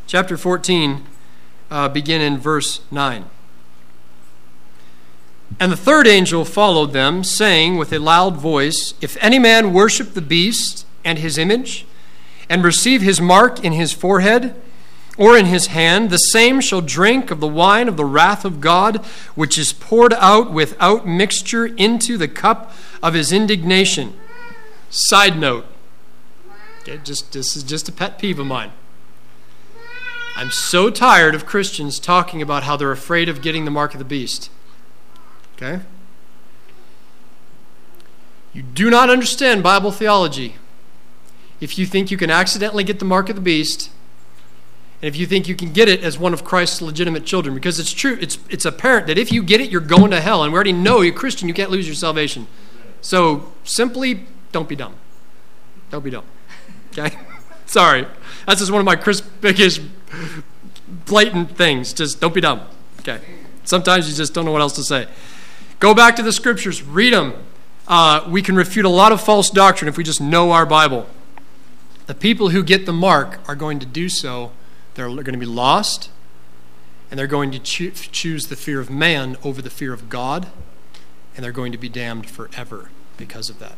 Chapter 0.09 0.37
14, 0.37 1.05
uh, 1.69 1.87
begin 1.87 2.19
in 2.19 2.39
verse 2.39 2.81
9. 2.89 3.25
And 5.59 5.71
the 5.71 5.77
third 5.77 6.07
angel 6.07 6.45
followed 6.45 6.93
them, 6.93 7.23
saying 7.23 7.77
with 7.77 7.93
a 7.93 7.99
loud 7.99 8.35
voice, 8.35 8.95
If 9.01 9.17
any 9.21 9.37
man 9.37 9.71
worship 9.71 10.15
the 10.15 10.21
beast 10.21 10.87
and 11.05 11.19
his 11.19 11.37
image, 11.37 11.85
and 12.49 12.63
receive 12.63 13.03
his 13.03 13.21
mark 13.21 13.63
in 13.63 13.73
his 13.73 13.93
forehead, 13.93 14.59
or 15.15 15.37
in 15.37 15.45
his 15.45 15.67
hand, 15.67 16.09
the 16.09 16.17
same 16.17 16.59
shall 16.59 16.81
drink 16.81 17.29
of 17.29 17.39
the 17.39 17.47
wine 17.47 17.87
of 17.87 17.95
the 17.95 18.03
wrath 18.03 18.45
of 18.45 18.59
God, 18.59 19.05
which 19.35 19.59
is 19.59 19.73
poured 19.73 20.13
out 20.15 20.51
without 20.51 21.05
mixture 21.05 21.67
into 21.67 22.17
the 22.17 22.27
cup 22.27 22.73
of 23.03 23.13
his 23.13 23.31
indignation. 23.31 24.17
Side 24.89 25.37
note. 25.37 25.67
Okay, 26.81 26.99
just 27.03 27.31
this 27.31 27.55
is 27.55 27.61
just 27.61 27.87
a 27.87 27.91
pet 27.91 28.17
peeve 28.17 28.39
of 28.39 28.47
mine. 28.47 28.71
I'm 30.39 30.51
so 30.51 30.89
tired 30.89 31.35
of 31.35 31.45
Christians 31.45 31.99
talking 31.99 32.41
about 32.41 32.63
how 32.63 32.77
they're 32.77 32.93
afraid 32.93 33.27
of 33.27 33.41
getting 33.41 33.65
the 33.65 33.71
mark 33.71 33.91
of 33.93 33.99
the 33.99 34.05
beast. 34.05 34.49
Okay? 35.55 35.81
You 38.53 38.61
do 38.63 38.89
not 38.89 39.09
understand 39.09 39.63
Bible 39.63 39.91
theology 39.91 40.55
if 41.59 41.77
you 41.77 41.85
think 41.85 42.09
you 42.09 42.15
can 42.15 42.29
accidentally 42.29 42.85
get 42.85 42.99
the 42.99 43.05
mark 43.05 43.27
of 43.27 43.35
the 43.35 43.41
beast 43.41 43.91
and 45.01 45.09
if 45.09 45.17
you 45.17 45.25
think 45.25 45.49
you 45.49 45.55
can 45.55 45.73
get 45.73 45.89
it 45.89 46.05
as 46.05 46.17
one 46.17 46.33
of 46.33 46.45
Christ's 46.45 46.81
legitimate 46.81 47.25
children, 47.25 47.53
because 47.53 47.77
it's 47.77 47.91
true, 47.91 48.17
it's, 48.21 48.37
it's 48.49 48.63
apparent 48.63 49.07
that 49.07 49.17
if 49.17 49.33
you 49.33 49.43
get 49.43 49.59
it, 49.59 49.69
you're 49.69 49.81
going 49.81 50.11
to 50.11 50.21
hell. 50.21 50.43
And 50.43 50.53
we 50.53 50.55
already 50.55 50.71
know 50.71 51.01
you're 51.01 51.13
a 51.13 51.17
Christian, 51.17 51.49
you 51.49 51.53
can't 51.53 51.69
lose 51.69 51.85
your 51.85 51.95
salvation. 51.95 52.47
So 53.01 53.51
simply 53.65 54.25
don't 54.53 54.69
be 54.69 54.77
dumb. 54.77 54.95
Don't 55.89 56.03
be 56.03 56.11
dumb. 56.11 56.23
Okay? 56.91 57.17
Sorry. 57.65 58.07
That's 58.45 58.61
just 58.61 58.71
one 58.71 58.79
of 58.79 58.85
my 58.85 58.95
Chris 58.95 59.19
biggest 59.19 59.81
blatant 61.05 61.55
things. 61.55 61.93
Just 61.93 62.19
don't 62.19 62.33
be 62.33 62.41
dumb. 62.41 62.61
Okay? 62.99 63.19
Sometimes 63.63 64.09
you 64.09 64.15
just 64.15 64.33
don't 64.33 64.45
know 64.45 64.51
what 64.51 64.61
else 64.61 64.73
to 64.73 64.83
say. 64.83 65.07
Go 65.79 65.93
back 65.93 66.15
to 66.17 66.23
the 66.23 66.33
scriptures, 66.33 66.83
read 66.83 67.13
them. 67.13 67.33
Uh, 67.87 68.27
we 68.29 68.41
can 68.41 68.55
refute 68.55 68.85
a 68.85 68.89
lot 68.89 69.11
of 69.11 69.21
false 69.21 69.49
doctrine 69.49 69.87
if 69.87 69.97
we 69.97 70.03
just 70.03 70.21
know 70.21 70.51
our 70.51 70.65
Bible. 70.65 71.07
The 72.07 72.13
people 72.13 72.49
who 72.49 72.63
get 72.63 72.85
the 72.85 72.93
mark 72.93 73.39
are 73.47 73.55
going 73.55 73.79
to 73.79 73.85
do 73.85 74.09
so 74.09 74.51
they're 74.99 75.07
going 75.07 75.33
to 75.33 75.37
be 75.37 75.45
lost, 75.45 76.09
and 77.09 77.17
they're 77.17 77.25
going 77.25 77.51
to 77.51 77.59
cho- 77.59 77.91
choose 77.91 78.47
the 78.47 78.57
fear 78.57 78.81
of 78.81 78.89
man 78.89 79.37
over 79.43 79.61
the 79.61 79.69
fear 79.69 79.93
of 79.93 80.09
God, 80.09 80.47
and 81.35 81.43
they're 81.43 81.53
going 81.53 81.71
to 81.71 81.77
be 81.77 81.87
damned 81.87 82.29
forever 82.29 82.89
because 83.15 83.49
of 83.49 83.59
that. 83.59 83.77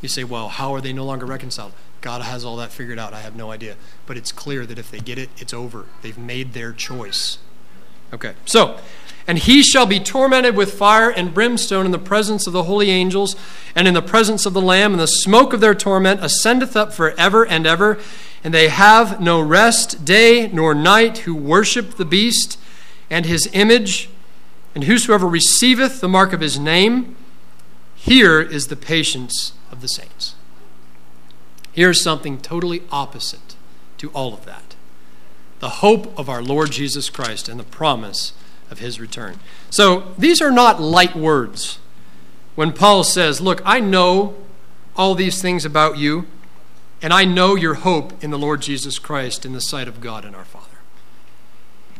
You 0.00 0.08
say, 0.08 0.24
well, 0.24 0.48
how 0.48 0.74
are 0.74 0.80
they 0.80 0.92
no 0.92 1.04
longer 1.04 1.26
reconciled? 1.26 1.72
God 2.00 2.22
has 2.22 2.44
all 2.44 2.56
that 2.56 2.70
figured 2.70 2.98
out. 2.98 3.12
I 3.12 3.20
have 3.20 3.36
no 3.36 3.50
idea. 3.50 3.76
But 4.06 4.16
it's 4.16 4.32
clear 4.32 4.66
that 4.66 4.78
if 4.78 4.90
they 4.90 5.00
get 5.00 5.18
it, 5.18 5.30
it's 5.36 5.52
over. 5.52 5.86
They've 6.02 6.18
made 6.18 6.52
their 6.52 6.72
choice. 6.72 7.38
Okay, 8.12 8.34
so, 8.46 8.78
and 9.26 9.38
he 9.38 9.62
shall 9.62 9.84
be 9.84 10.00
tormented 10.00 10.56
with 10.56 10.72
fire 10.72 11.10
and 11.10 11.34
brimstone 11.34 11.84
in 11.84 11.92
the 11.92 11.98
presence 11.98 12.46
of 12.46 12.54
the 12.54 12.62
holy 12.62 12.90
angels 12.90 13.36
and 13.74 13.86
in 13.86 13.92
the 13.92 14.00
presence 14.00 14.46
of 14.46 14.54
the 14.54 14.62
Lamb, 14.62 14.92
and 14.92 15.00
the 15.00 15.06
smoke 15.06 15.52
of 15.52 15.60
their 15.60 15.74
torment 15.74 16.24
ascendeth 16.24 16.74
up 16.74 16.92
for 16.94 17.10
ever 17.18 17.44
and 17.44 17.66
ever. 17.66 17.98
And 18.42 18.54
they 18.54 18.68
have 18.68 19.20
no 19.20 19.40
rest 19.40 20.04
day 20.04 20.48
nor 20.48 20.74
night 20.74 21.18
who 21.18 21.34
worship 21.34 21.96
the 21.96 22.06
beast 22.06 22.58
and 23.10 23.26
his 23.26 23.48
image, 23.52 24.08
and 24.74 24.84
whosoever 24.84 25.26
receiveth 25.26 26.00
the 26.00 26.08
mark 26.08 26.32
of 26.32 26.40
his 26.40 26.58
name. 26.58 27.16
Here 27.94 28.40
is 28.40 28.68
the 28.68 28.76
patience 28.76 29.52
of 29.70 29.82
the 29.82 29.88
saints. 29.88 30.34
Here's 31.78 32.02
something 32.02 32.38
totally 32.40 32.82
opposite 32.90 33.54
to 33.98 34.10
all 34.10 34.34
of 34.34 34.44
that 34.46 34.74
the 35.60 35.68
hope 35.68 36.18
of 36.18 36.28
our 36.28 36.42
Lord 36.42 36.72
Jesus 36.72 37.08
Christ 37.08 37.48
and 37.48 37.60
the 37.60 37.62
promise 37.62 38.32
of 38.68 38.80
his 38.80 38.98
return. 38.98 39.38
So 39.70 40.12
these 40.18 40.42
are 40.42 40.50
not 40.50 40.82
light 40.82 41.14
words. 41.14 41.78
When 42.56 42.72
Paul 42.72 43.04
says, 43.04 43.40
Look, 43.40 43.62
I 43.64 43.78
know 43.78 44.34
all 44.96 45.14
these 45.14 45.40
things 45.40 45.64
about 45.64 45.98
you, 45.98 46.26
and 47.00 47.12
I 47.12 47.24
know 47.24 47.54
your 47.54 47.74
hope 47.74 48.24
in 48.24 48.32
the 48.32 48.40
Lord 48.40 48.60
Jesus 48.60 48.98
Christ 48.98 49.46
in 49.46 49.52
the 49.52 49.60
sight 49.60 49.86
of 49.86 50.00
God 50.00 50.24
and 50.24 50.34
our 50.34 50.44
Father. 50.44 50.78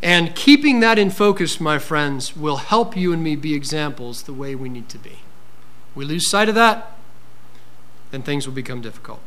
And 0.02 0.34
keeping 0.34 0.80
that 0.80 0.98
in 0.98 1.10
focus, 1.10 1.60
my 1.60 1.78
friends, 1.78 2.36
will 2.36 2.56
help 2.56 2.96
you 2.96 3.12
and 3.12 3.22
me 3.22 3.36
be 3.36 3.54
examples 3.54 4.24
the 4.24 4.34
way 4.34 4.56
we 4.56 4.68
need 4.68 4.88
to 4.88 4.98
be. 4.98 5.20
We 5.94 6.04
lose 6.04 6.28
sight 6.28 6.48
of 6.48 6.56
that, 6.56 6.98
then 8.10 8.22
things 8.22 8.44
will 8.44 8.54
become 8.54 8.80
difficult. 8.80 9.20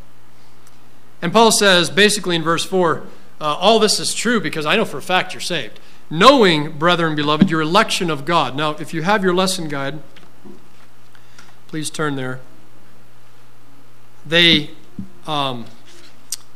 And 1.22 1.32
Paul 1.32 1.52
says, 1.52 1.90
basically 1.90 2.36
in 2.36 2.44
verse 2.44 2.66
4, 2.66 3.04
uh, 3.40 3.44
all 3.44 3.80
this 3.80 4.00
is 4.00 4.14
true 4.14 4.40
because 4.40 4.66
I 4.66 4.76
know 4.76 4.86
for 4.86 4.98
a 4.98 5.02
fact 5.02 5.34
you're 5.34 5.42
saved. 5.42 5.80
Knowing, 6.10 6.78
brethren, 6.78 7.16
beloved, 7.16 7.50
your 7.50 7.62
election 7.62 8.10
of 8.10 8.26
God. 8.26 8.56
Now, 8.56 8.72
if 8.72 8.94
you 8.94 9.04
have 9.04 9.24
your 9.24 9.34
lesson 9.34 9.68
guide, 9.68 10.00
please 11.68 11.90
turn 11.90 12.16
there. 12.16 12.40
They, 14.26 14.72
um, 15.26 15.66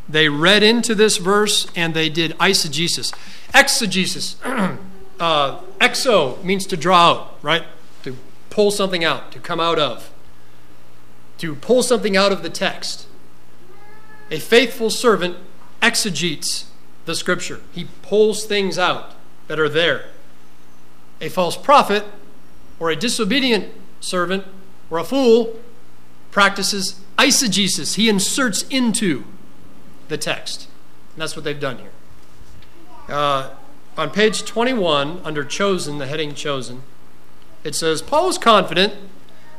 they 0.10 0.30
read 0.30 0.62
into 0.62 0.94
this 0.94 1.18
verse 1.18 1.68
and 1.76 1.94
they 1.94 2.10
did 2.10 2.38
eisegesis. 2.38 3.14
Exegesis. 3.54 4.36
uh, 5.20 5.60
exo 5.80 6.44
means 6.44 6.66
to 6.68 6.78
draw 6.78 7.12
out, 7.12 7.40
right? 7.42 7.64
To 8.04 8.18
pull 8.50 8.72
something 8.72 9.04
out, 9.04 9.32
to 9.32 9.40
come 9.40 9.60
out 9.60 9.80
of. 9.80 10.12
To 11.40 11.56
pull 11.56 11.82
something 11.82 12.18
out 12.18 12.32
of 12.32 12.44
the 12.44 12.50
text. 12.50 13.08
A 14.32 14.40
faithful 14.40 14.90
servant 14.90 15.38
exegetes 15.82 16.72
the 17.06 17.16
scripture, 17.16 17.62
he 17.72 17.88
pulls 18.02 18.46
things 18.46 18.80
out 18.80 19.14
that 19.48 19.60
are 19.60 19.70
there. 19.70 20.06
A 21.22 21.30
false 21.30 21.56
prophet 21.56 22.04
or 22.80 22.90
a 22.90 22.96
disobedient 22.96 23.72
servant 24.00 24.44
or 24.90 24.98
a 24.98 25.04
fool 25.04 25.60
practices 26.32 27.00
eisegesis. 27.18 27.96
He 27.96 28.10
inserts 28.10 28.64
into 28.70 29.24
the 30.08 30.18
text. 30.18 30.68
And 31.14 31.22
that's 31.22 31.36
what 31.36 31.46
they've 31.46 31.60
done 31.60 31.78
here. 31.78 31.92
Uh, 33.08 33.52
on 33.98 34.10
page 34.10 34.44
21, 34.44 35.22
under 35.24 35.46
chosen, 35.46 36.00
the 36.00 36.08
heading 36.08 36.34
chosen, 36.34 36.82
it 37.64 37.76
says 37.76 38.02
Paul 38.02 38.28
was 38.28 38.38
confident 38.38 38.94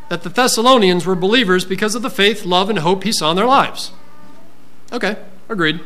that 0.09 0.23
the 0.23 0.29
Thessalonians 0.29 1.07
were 1.07 1.15
believers 1.15 1.65
because 1.65 1.95
of 1.95 2.03
the 2.03 2.11
faith, 2.11 2.45
love, 2.45 2.69
and 2.69 2.81
hope 2.81 3.05
he 3.05 3.13
saw 3.13 3.31
in 3.31 3.37
their 3.37 3.47
lives. 3.47 3.93
Okay, 4.97 5.17
agreed. 5.51 5.81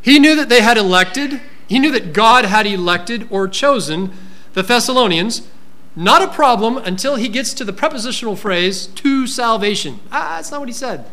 He 0.00 0.20
knew 0.20 0.36
that 0.36 0.48
they 0.48 0.60
had 0.60 0.78
elected, 0.78 1.40
he 1.66 1.80
knew 1.80 1.90
that 1.90 2.12
God 2.12 2.44
had 2.44 2.64
elected 2.64 3.26
or 3.28 3.48
chosen 3.48 4.12
the 4.52 4.62
Thessalonians. 4.62 5.48
Not 5.96 6.22
a 6.22 6.28
problem 6.28 6.78
until 6.78 7.16
he 7.16 7.28
gets 7.28 7.52
to 7.54 7.64
the 7.64 7.72
prepositional 7.72 8.36
phrase, 8.36 8.86
to 8.86 9.26
salvation. 9.26 9.98
Ah, 10.12 10.34
that's 10.36 10.52
not 10.52 10.60
what 10.60 10.68
he 10.68 10.72
said. 10.72 11.10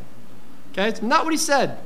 Okay, 0.72 0.90
it's 0.90 1.02
not 1.02 1.24
what 1.24 1.34
he 1.34 1.38
said. 1.38 1.80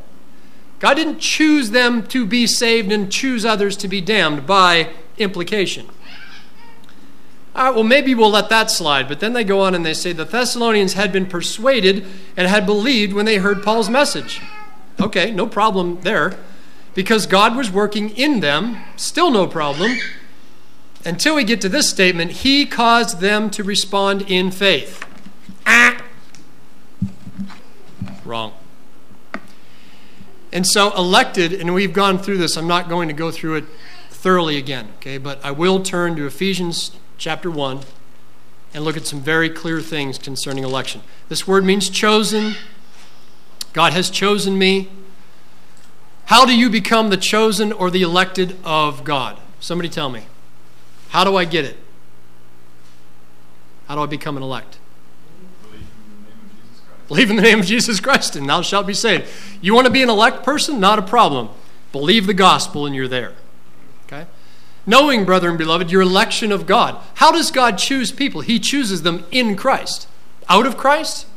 God 0.79 0.95
didn't 0.95 1.19
choose 1.19 1.71
them 1.71 2.05
to 2.07 2.25
be 2.25 2.45
saved 2.45 2.91
and 2.91 3.09
choose 3.09 3.45
others 3.45 3.77
to 3.77 3.87
be 3.87 4.01
damned 4.01 4.45
by 4.45 4.89
implication. 5.17 5.87
All 7.55 7.65
right, 7.65 7.73
well, 7.73 7.85
maybe 7.85 8.13
we'll 8.13 8.31
let 8.31 8.49
that 8.49 8.69
slide. 8.69 9.07
But 9.07 9.21
then 9.21 9.31
they 9.31 9.45
go 9.45 9.61
on 9.61 9.75
and 9.75 9.85
they 9.85 9.93
say 9.93 10.11
the 10.11 10.25
Thessalonians 10.25 10.93
had 10.93 11.13
been 11.13 11.25
persuaded 11.25 12.05
and 12.35 12.49
had 12.49 12.65
believed 12.65 13.13
when 13.13 13.25
they 13.25 13.37
heard 13.37 13.63
Paul's 13.63 13.89
message. 13.89 14.41
Okay, 14.99 15.31
no 15.31 15.47
problem 15.47 16.01
there 16.01 16.37
because 16.95 17.27
God 17.27 17.55
was 17.55 17.69
working 17.69 18.09
in 18.11 18.39
them, 18.39 18.77
still 18.95 19.29
no 19.29 19.45
problem. 19.45 19.97
Until 21.03 21.35
we 21.35 21.43
get 21.43 21.61
to 21.61 21.69
this 21.69 21.87
statement, 21.87 22.31
He 22.31 22.65
caused 22.65 23.19
them 23.19 23.51
to 23.51 23.63
respond 23.63 24.23
in 24.23 24.49
faith. 24.49 25.05
Ah! 25.67 26.01
Wrong. 28.23 28.53
And 30.51 30.65
so, 30.65 30.95
elected, 30.95 31.53
and 31.53 31.73
we've 31.73 31.93
gone 31.93 32.17
through 32.17 32.37
this, 32.37 32.55
I'm 32.55 32.67
not 32.67 32.87
going 32.87 33.09
to 33.09 33.13
go 33.13 33.29
through 33.29 33.55
it 33.55 33.65
thoroughly 34.09 34.57
again, 34.57 34.87
okay, 34.97 35.17
but 35.17 35.43
I 35.43 35.51
will 35.51 35.83
turn 35.83 36.15
to 36.15 36.25
Ephesians 36.25 36.91
chapter 37.17 37.51
1 37.51 37.81
and 38.73 38.83
look 38.83 38.97
at 38.97 39.05
some 39.05 39.19
very 39.19 39.49
clear 39.49 39.81
things 39.81 40.17
concerning 40.17 40.63
election. 40.63 41.01
This 41.27 41.45
word 41.45 41.65
means 41.65 41.89
chosen. 41.89 42.55
God 43.75 43.91
has 43.91 44.09
chosen 44.09 44.57
me. 44.57 44.87
How 46.27 46.45
do 46.45 46.57
you 46.57 46.69
become 46.69 47.09
the 47.09 47.17
chosen 47.17 47.73
or 47.73 47.91
the 47.91 48.03
elected 48.03 48.55
of 48.63 49.03
God? 49.03 49.37
Somebody 49.59 49.89
tell 49.89 50.09
me. 50.09 50.27
How 51.09 51.25
do 51.25 51.35
I 51.35 51.43
get 51.43 51.65
it? 51.65 51.75
How 53.89 53.95
do 53.95 54.01
I 54.01 54.05
become 54.05 54.37
an 54.37 54.43
elect? 54.43 54.79
Believe 57.09 57.29
in 57.29 57.35
the 57.35 57.41
name 57.41 57.59
of 57.59 57.65
Jesus 57.65 57.99
Christ, 57.99 58.37
and 58.37 58.49
thou 58.49 58.61
shalt 58.61 58.87
be 58.87 58.93
saved. 58.93 59.27
You 59.59 59.75
want 59.75 59.87
to 59.87 59.91
be 59.91 60.01
an 60.01 60.09
elect 60.09 60.43
person? 60.43 60.79
Not 60.79 60.97
a 60.97 61.01
problem. 61.01 61.49
Believe 61.91 62.27
the 62.27 62.33
gospel, 62.33 62.85
and 62.85 62.95
you're 62.95 63.09
there. 63.09 63.33
Okay? 64.05 64.25
Knowing, 64.85 65.25
brethren, 65.25 65.57
beloved, 65.57 65.91
your 65.91 66.01
election 66.01 66.53
of 66.53 66.65
God. 66.65 67.03
How 67.15 67.29
does 67.29 67.51
God 67.51 67.77
choose 67.77 68.13
people? 68.13 68.39
He 68.39 68.57
chooses 68.57 69.01
them 69.01 69.25
in 69.31 69.57
Christ. 69.57 70.07
Out 70.47 70.65
of 70.65 70.77
Christ? 70.77 71.27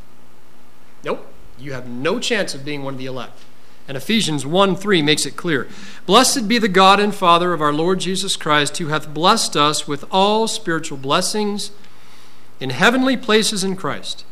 Nope. 1.03 1.25
You 1.59 1.73
have 1.73 1.87
no 1.87 2.19
chance 2.19 2.55
of 2.55 2.63
being 2.63 2.83
one 2.83 2.93
of 2.93 2.99
the 2.99 3.05
elect. 3.05 3.39
And 3.87 3.97
Ephesians 3.97 4.45
1 4.45 4.75
3 4.75 5.01
makes 5.01 5.25
it 5.25 5.35
clear. 5.35 5.67
Blessed 6.05 6.47
be 6.47 6.59
the 6.59 6.67
God 6.67 6.99
and 6.99 7.13
Father 7.13 7.53
of 7.53 7.61
our 7.61 7.73
Lord 7.73 7.99
Jesus 7.99 8.35
Christ, 8.35 8.77
who 8.77 8.87
hath 8.87 9.13
blessed 9.13 9.57
us 9.57 9.87
with 9.87 10.05
all 10.11 10.47
spiritual 10.47 10.97
blessings 10.97 11.71
in 12.59 12.69
heavenly 12.69 13.17
places 13.17 13.63
in 13.63 13.75
Christ, 13.75 14.25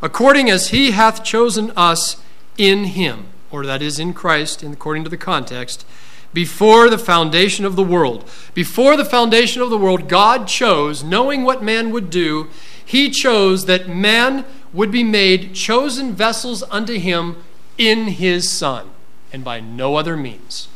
according 0.00 0.48
as 0.48 0.68
he 0.68 0.92
hath 0.92 1.24
chosen 1.24 1.72
us 1.72 2.22
in 2.56 2.84
him, 2.84 3.26
or 3.50 3.66
that 3.66 3.82
is 3.82 3.98
in 3.98 4.14
Christ, 4.14 4.62
according 4.62 5.04
to 5.04 5.10
the 5.10 5.16
context, 5.16 5.84
before 6.32 6.88
the 6.88 6.98
foundation 6.98 7.64
of 7.64 7.76
the 7.76 7.82
world. 7.82 8.28
Before 8.54 8.96
the 8.96 9.04
foundation 9.04 9.62
of 9.62 9.70
the 9.70 9.78
world, 9.78 10.08
God 10.08 10.46
chose, 10.46 11.02
knowing 11.02 11.42
what 11.42 11.62
man 11.62 11.90
would 11.90 12.08
do, 12.08 12.48
he 12.84 13.10
chose 13.10 13.66
that 13.66 13.88
man 13.88 14.44
would 14.72 14.90
be 14.90 15.04
made 15.04 15.54
chosen 15.54 16.14
vessels 16.14 16.62
unto 16.70 16.98
him 16.98 17.42
in 17.78 18.08
his 18.08 18.50
Son 18.50 18.90
and 19.32 19.44
by 19.44 19.60
no 19.60 19.96
other 19.96 20.16
means. 20.16 20.68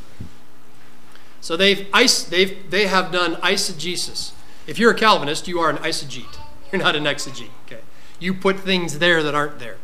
So 1.41 1.57
they've, 1.57 1.87
they've, 1.93 2.71
they 2.71 2.87
have 2.87 3.13
done 3.13 3.37
eisegesis. 3.37 4.33
If 4.67 4.79
you're 4.79 4.91
a 4.91 4.97
Calvinist, 4.97 5.47
you 5.47 5.61
are 5.61 5.71
an 5.71 5.77
eisegete. 5.77 6.39
You're 6.73 6.83
not 6.83 6.97
an 6.97 7.05
exegete. 7.05 7.51
Okay? 7.67 7.83
You 8.19 8.35
put 8.35 8.59
things 8.59 8.99
there 8.99 9.23
that 9.23 9.37
aren't 9.37 9.61
there. 9.61 9.77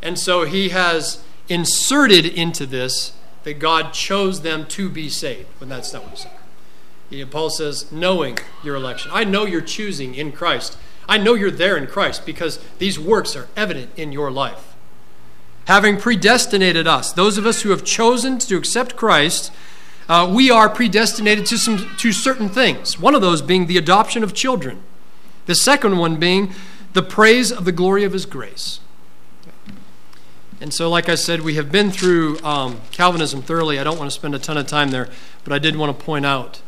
And 0.00 0.16
so 0.16 0.44
he 0.44 0.68
has 0.68 1.24
inserted 1.48 2.24
into 2.24 2.66
this 2.66 3.14
that 3.42 3.58
God 3.58 3.92
chose 3.92 4.42
them 4.42 4.66
to 4.66 4.88
be 4.88 5.08
saved, 5.08 5.48
when 5.58 5.68
that's 5.68 5.92
not 5.92 6.04
what 6.04 6.12
he 6.12 6.16
said. 6.16 7.30
Paul 7.30 7.50
says, 7.50 7.90
knowing 7.90 8.38
your 8.62 8.76
election. 8.76 9.10
I 9.12 9.24
know 9.24 9.44
you're 9.44 9.60
choosing 9.60 10.14
in 10.14 10.30
Christ. 10.30 10.76
I 11.08 11.18
know 11.18 11.34
you're 11.34 11.50
there 11.50 11.76
in 11.76 11.86
Christ 11.86 12.26
because 12.26 12.58
these 12.78 12.98
works 12.98 13.34
are 13.34 13.48
evident 13.56 13.90
in 13.96 14.12
your 14.12 14.30
life 14.30 14.68
having 15.68 15.98
predestinated 15.98 16.86
us, 16.86 17.12
those 17.12 17.36
of 17.36 17.44
us 17.44 17.60
who 17.60 17.68
have 17.68 17.84
chosen 17.84 18.38
to 18.38 18.56
accept 18.56 18.96
Christ, 18.96 19.52
uh, 20.08 20.30
we 20.34 20.50
are 20.50 20.66
predestinated 20.66 21.44
to, 21.44 21.58
some, 21.58 21.94
to 21.98 22.10
certain 22.10 22.48
things. 22.48 22.98
One 22.98 23.14
of 23.14 23.20
those 23.20 23.42
being 23.42 23.66
the 23.66 23.76
adoption 23.76 24.24
of 24.24 24.32
children, 24.32 24.82
the 25.44 25.54
second 25.54 25.98
one 25.98 26.16
being 26.16 26.54
the 26.94 27.02
praise 27.02 27.52
of 27.52 27.66
the 27.66 27.72
glory 27.72 28.04
of 28.04 28.14
His 28.14 28.24
grace. 28.24 28.80
And 30.58 30.72
so, 30.72 30.88
like 30.88 31.10
I 31.10 31.14
said, 31.16 31.42
we 31.42 31.56
have 31.56 31.70
been 31.70 31.90
through 31.90 32.40
um, 32.40 32.80
Calvinism 32.90 33.42
thoroughly. 33.42 33.78
I 33.78 33.84
don't 33.84 33.98
want 33.98 34.10
to 34.10 34.14
spend 34.14 34.34
a 34.34 34.38
ton 34.38 34.56
of 34.56 34.66
time 34.66 34.90
there, 34.90 35.10
but 35.44 35.52
I 35.52 35.58
did 35.58 35.76
want 35.76 35.96
to 35.96 36.04
point 36.04 36.24
out 36.24 36.62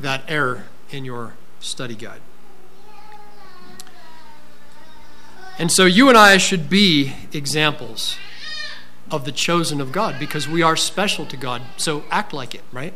that 0.00 0.22
error 0.28 0.66
in 0.90 1.04
your 1.04 1.34
study 1.58 1.96
guide. 1.96 2.20
And 5.58 5.70
so 5.70 5.84
you 5.84 6.08
and 6.08 6.18
I 6.18 6.36
should 6.36 6.68
be 6.68 7.14
examples 7.32 8.16
of 9.10 9.24
the 9.24 9.32
chosen 9.32 9.80
of 9.80 9.92
God 9.92 10.18
because 10.18 10.48
we 10.48 10.62
are 10.62 10.76
special 10.76 11.24
to 11.26 11.36
God. 11.36 11.62
So 11.76 12.04
act 12.10 12.32
like 12.32 12.54
it, 12.54 12.62
right? 12.72 12.92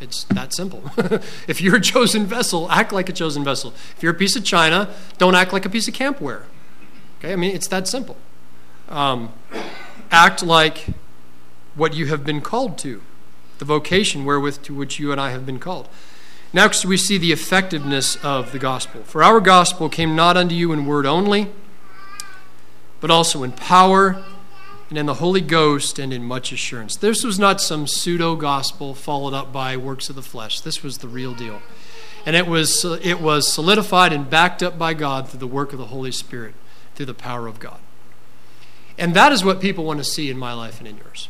It's 0.00 0.24
that 0.24 0.52
simple. 0.52 0.82
if 1.46 1.60
you're 1.60 1.76
a 1.76 1.80
chosen 1.80 2.26
vessel, 2.26 2.70
act 2.70 2.90
like 2.92 3.08
a 3.08 3.12
chosen 3.12 3.44
vessel. 3.44 3.72
If 3.96 4.02
you're 4.02 4.12
a 4.12 4.16
piece 4.16 4.34
of 4.34 4.44
china, 4.44 4.92
don't 5.18 5.34
act 5.34 5.52
like 5.52 5.64
a 5.64 5.68
piece 5.68 5.86
of 5.86 5.94
campware. 5.94 6.44
Okay, 7.18 7.32
I 7.32 7.36
mean, 7.36 7.54
it's 7.54 7.68
that 7.68 7.86
simple. 7.86 8.16
Um, 8.88 9.32
act 10.10 10.42
like 10.42 10.86
what 11.74 11.94
you 11.94 12.06
have 12.06 12.24
been 12.24 12.40
called 12.40 12.78
to, 12.78 13.02
the 13.58 13.64
vocation 13.64 14.24
wherewith 14.24 14.62
to 14.62 14.74
which 14.74 14.98
you 14.98 15.12
and 15.12 15.20
I 15.20 15.30
have 15.30 15.46
been 15.46 15.58
called. 15.58 15.88
Next, 16.52 16.84
we 16.84 16.96
see 16.96 17.16
the 17.16 17.30
effectiveness 17.30 18.16
of 18.24 18.50
the 18.50 18.58
gospel. 18.58 19.02
For 19.04 19.22
our 19.22 19.40
gospel 19.40 19.88
came 19.88 20.16
not 20.16 20.36
unto 20.36 20.54
you 20.54 20.72
in 20.72 20.84
word 20.84 21.06
only, 21.06 21.52
but 23.00 23.10
also 23.10 23.44
in 23.44 23.52
power 23.52 24.24
and 24.88 24.98
in 24.98 25.06
the 25.06 25.14
Holy 25.14 25.40
Ghost 25.40 26.00
and 26.00 26.12
in 26.12 26.24
much 26.24 26.52
assurance. 26.52 26.96
This 26.96 27.22
was 27.22 27.38
not 27.38 27.60
some 27.60 27.86
pseudo 27.86 28.34
gospel 28.34 28.94
followed 28.94 29.32
up 29.32 29.52
by 29.52 29.76
works 29.76 30.10
of 30.10 30.16
the 30.16 30.22
flesh. 30.22 30.60
This 30.60 30.82
was 30.82 30.98
the 30.98 31.08
real 31.08 31.34
deal. 31.34 31.62
And 32.26 32.34
it 32.34 32.48
was, 32.48 32.84
it 32.84 33.20
was 33.20 33.50
solidified 33.50 34.12
and 34.12 34.28
backed 34.28 34.62
up 34.62 34.76
by 34.76 34.92
God 34.94 35.28
through 35.28 35.38
the 35.38 35.46
work 35.46 35.72
of 35.72 35.78
the 35.78 35.86
Holy 35.86 36.12
Spirit, 36.12 36.54
through 36.96 37.06
the 37.06 37.14
power 37.14 37.46
of 37.46 37.60
God. 37.60 37.78
And 38.98 39.14
that 39.14 39.30
is 39.32 39.44
what 39.44 39.60
people 39.60 39.84
want 39.84 39.98
to 40.00 40.04
see 40.04 40.28
in 40.28 40.36
my 40.36 40.52
life 40.52 40.80
and 40.80 40.88
in 40.88 40.96
yours. 40.98 41.28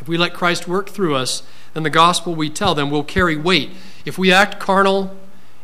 If 0.00 0.08
we 0.08 0.16
let 0.16 0.34
Christ 0.34 0.68
work 0.68 0.90
through 0.90 1.16
us, 1.16 1.42
then 1.74 1.82
the 1.82 1.90
gospel 1.90 2.34
we 2.34 2.50
tell 2.50 2.74
them 2.74 2.90
will 2.90 3.04
carry 3.04 3.36
weight. 3.36 3.70
If 4.04 4.18
we 4.18 4.32
act 4.32 4.58
carnal 4.58 5.16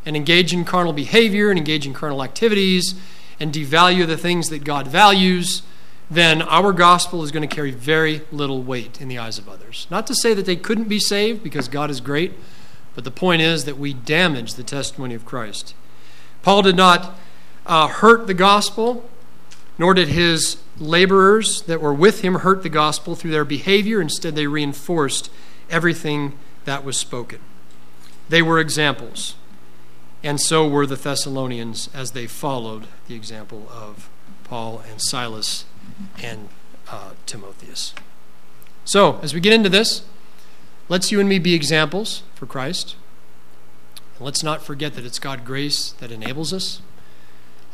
and 0.04 0.16
engage 0.16 0.52
in 0.52 0.64
carnal 0.64 0.92
behavior 0.92 1.50
and 1.50 1.58
engage 1.58 1.86
in 1.86 1.94
carnal 1.94 2.22
activities 2.22 2.94
and 3.40 3.52
devalue 3.52 4.06
the 4.06 4.16
things 4.16 4.48
that 4.48 4.64
God 4.64 4.86
values, 4.86 5.62
then 6.10 6.42
our 6.42 6.72
gospel 6.72 7.22
is 7.22 7.30
going 7.30 7.46
to 7.48 7.54
carry 7.54 7.70
very 7.70 8.22
little 8.30 8.62
weight 8.62 9.00
in 9.00 9.08
the 9.08 9.18
eyes 9.18 9.38
of 9.38 9.48
others. 9.48 9.86
Not 9.90 10.06
to 10.08 10.14
say 10.14 10.34
that 10.34 10.46
they 10.46 10.56
couldn't 10.56 10.88
be 10.88 11.00
saved 11.00 11.42
because 11.42 11.68
God 11.68 11.90
is 11.90 12.00
great, 12.00 12.34
but 12.94 13.04
the 13.04 13.10
point 13.10 13.42
is 13.42 13.64
that 13.64 13.78
we 13.78 13.94
damage 13.94 14.54
the 14.54 14.62
testimony 14.62 15.14
of 15.14 15.24
Christ. 15.24 15.74
Paul 16.42 16.62
did 16.62 16.76
not 16.76 17.14
uh, 17.66 17.88
hurt 17.88 18.26
the 18.26 18.34
gospel, 18.34 19.08
nor 19.78 19.94
did 19.94 20.08
his 20.08 20.58
laborers 20.78 21.62
that 21.62 21.80
were 21.80 21.94
with 21.94 22.20
him 22.20 22.36
hurt 22.36 22.62
the 22.62 22.68
gospel 22.68 23.14
through 23.14 23.30
their 23.30 23.44
behavior. 23.44 24.00
Instead, 24.00 24.34
they 24.34 24.46
reinforced 24.46 25.30
everything 25.70 26.38
that 26.64 26.84
was 26.84 26.96
spoken. 26.96 27.40
They 28.28 28.42
were 28.42 28.58
examples, 28.58 29.34
and 30.22 30.40
so 30.40 30.66
were 30.66 30.86
the 30.86 30.96
Thessalonians 30.96 31.90
as 31.92 32.12
they 32.12 32.26
followed 32.26 32.86
the 33.06 33.14
example 33.14 33.68
of 33.70 34.08
Paul 34.44 34.82
and 34.88 35.00
Silas 35.00 35.64
and 36.22 36.48
uh, 36.88 37.12
Timotheus. 37.26 37.94
So, 38.84 39.18
as 39.22 39.34
we 39.34 39.40
get 39.40 39.52
into 39.52 39.68
this, 39.68 40.04
let's 40.88 41.10
you 41.10 41.20
and 41.20 41.28
me 41.28 41.38
be 41.38 41.54
examples 41.54 42.22
for 42.34 42.46
Christ. 42.46 42.96
let's 44.20 44.42
not 44.42 44.62
forget 44.62 44.94
that 44.94 45.04
it's 45.04 45.18
God 45.18 45.44
grace 45.44 45.92
that 45.92 46.12
enables 46.12 46.52
us. 46.52 46.80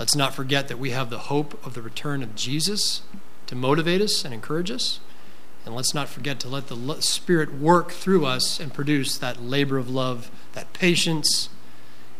Let's 0.01 0.17
not 0.17 0.35
forget 0.35 0.69
that 0.69 0.79
we 0.79 0.93
have 0.93 1.11
the 1.11 1.19
hope 1.19 1.65
of 1.65 1.75
the 1.75 1.83
return 1.83 2.23
of 2.23 2.35
Jesus 2.35 3.03
to 3.47 3.55
motivate 3.55 4.01
us 4.01 4.25
and 4.25 4.33
encourage 4.33 4.71
us. 4.71 4.99
And 5.67 5.75
let's 5.75 5.93
not 5.93 6.09
forget 6.09 6.41
to 6.41 6.49
let 6.49 6.69
the 6.69 7.03
Spirit 7.03 7.53
work 7.53 7.93
through 7.93 8.25
us 8.25 8.59
and 8.59 8.73
produce 8.73 9.19
that 9.19 9.43
labor 9.43 9.77
of 9.77 9.91
love, 9.91 10.31
that 10.55 10.73
patience, 10.73 11.51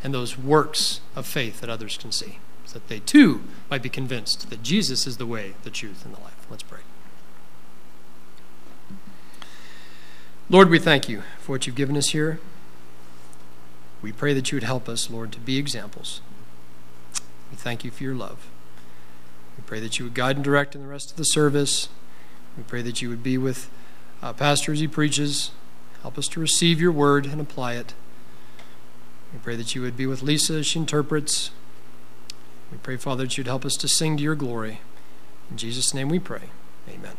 and 0.05 0.13
those 0.13 0.37
works 0.37 1.01
of 1.17 1.27
faith 1.27 1.63
that 1.63 1.71
others 1.71 1.97
can 1.97 2.13
see, 2.13 2.39
so 2.67 2.75
that 2.75 2.89
they 2.89 3.01
too 3.01 3.45
might 3.71 3.83
be 3.83 3.89
convinced 3.89 4.51
that 4.51 4.63
Jesus 4.63 5.07
is 5.07 5.17
the 5.17 5.25
way, 5.25 5.55
the 5.63 5.71
truth, 5.71 6.05
and 6.05 6.15
the 6.15 6.21
life. 6.21 6.47
Let's 6.51 6.63
pray. 6.63 6.81
Lord, 10.51 10.69
we 10.69 10.79
thank 10.79 11.09
you 11.09 11.23
for 11.39 11.53
what 11.53 11.67
you've 11.67 11.77
given 11.77 11.97
us 11.97 12.11
here. 12.11 12.41
We 14.03 14.13
pray 14.13 14.35
that 14.35 14.53
you 14.53 14.57
would 14.57 14.65
help 14.65 14.87
us, 14.87 15.09
Lord, 15.09 15.33
to 15.33 15.41
be 15.41 15.57
examples. 15.57 16.21
We 17.51 17.57
thank 17.57 17.85
you 17.85 17.91
for 17.91 18.03
your 18.03 18.15
love. 18.15 18.49
We 19.57 19.65
pray 19.67 19.81
that 19.81 19.99
you 19.99 20.05
would 20.05 20.15
guide 20.15 20.37
and 20.37 20.45
direct 20.45 20.75
in 20.75 20.83
the 20.83 20.89
rest 20.89 21.11
of 21.11 21.17
the 21.17 21.25
service. 21.25 21.89
We 22.57 22.63
pray 22.63 22.83
that 22.83 23.03
you 23.03 23.09
would 23.09 23.23
be 23.23 23.39
with 23.39 23.71
uh, 24.23 24.33
Pastor 24.33 24.73
as 24.73 24.81
he 24.81 24.89
preaches. 24.89 25.51
Help 26.03 26.17
us 26.17 26.29
to 26.29 26.41
receive 26.41 26.81
your 26.81 26.93
word 26.93 27.27
and 27.27 27.41
apply 27.41 27.75
it. 27.75 27.95
We 29.33 29.39
pray 29.39 29.57
that 29.57 29.75
you 29.75 29.83
would 29.83 29.97
be 29.97 30.07
with 30.07 30.23
Lisa 30.23 30.55
as 30.55 30.67
she 30.67 30.79
interprets. 30.79 31.51
We 32.73 32.79
pray, 32.79 32.97
Father, 32.97 33.25
that 33.25 33.37
you'd 33.37 33.47
help 33.47 33.65
us 33.65 33.77
to 33.77 33.89
sing 33.89 34.17
to 34.17 34.23
your 34.23 34.35
glory. 34.35 34.81
In 35.51 35.57
Jesus' 35.57 35.93
name 35.93 36.09
we 36.09 36.19
pray. 36.19 36.51
Amen. 36.89 37.17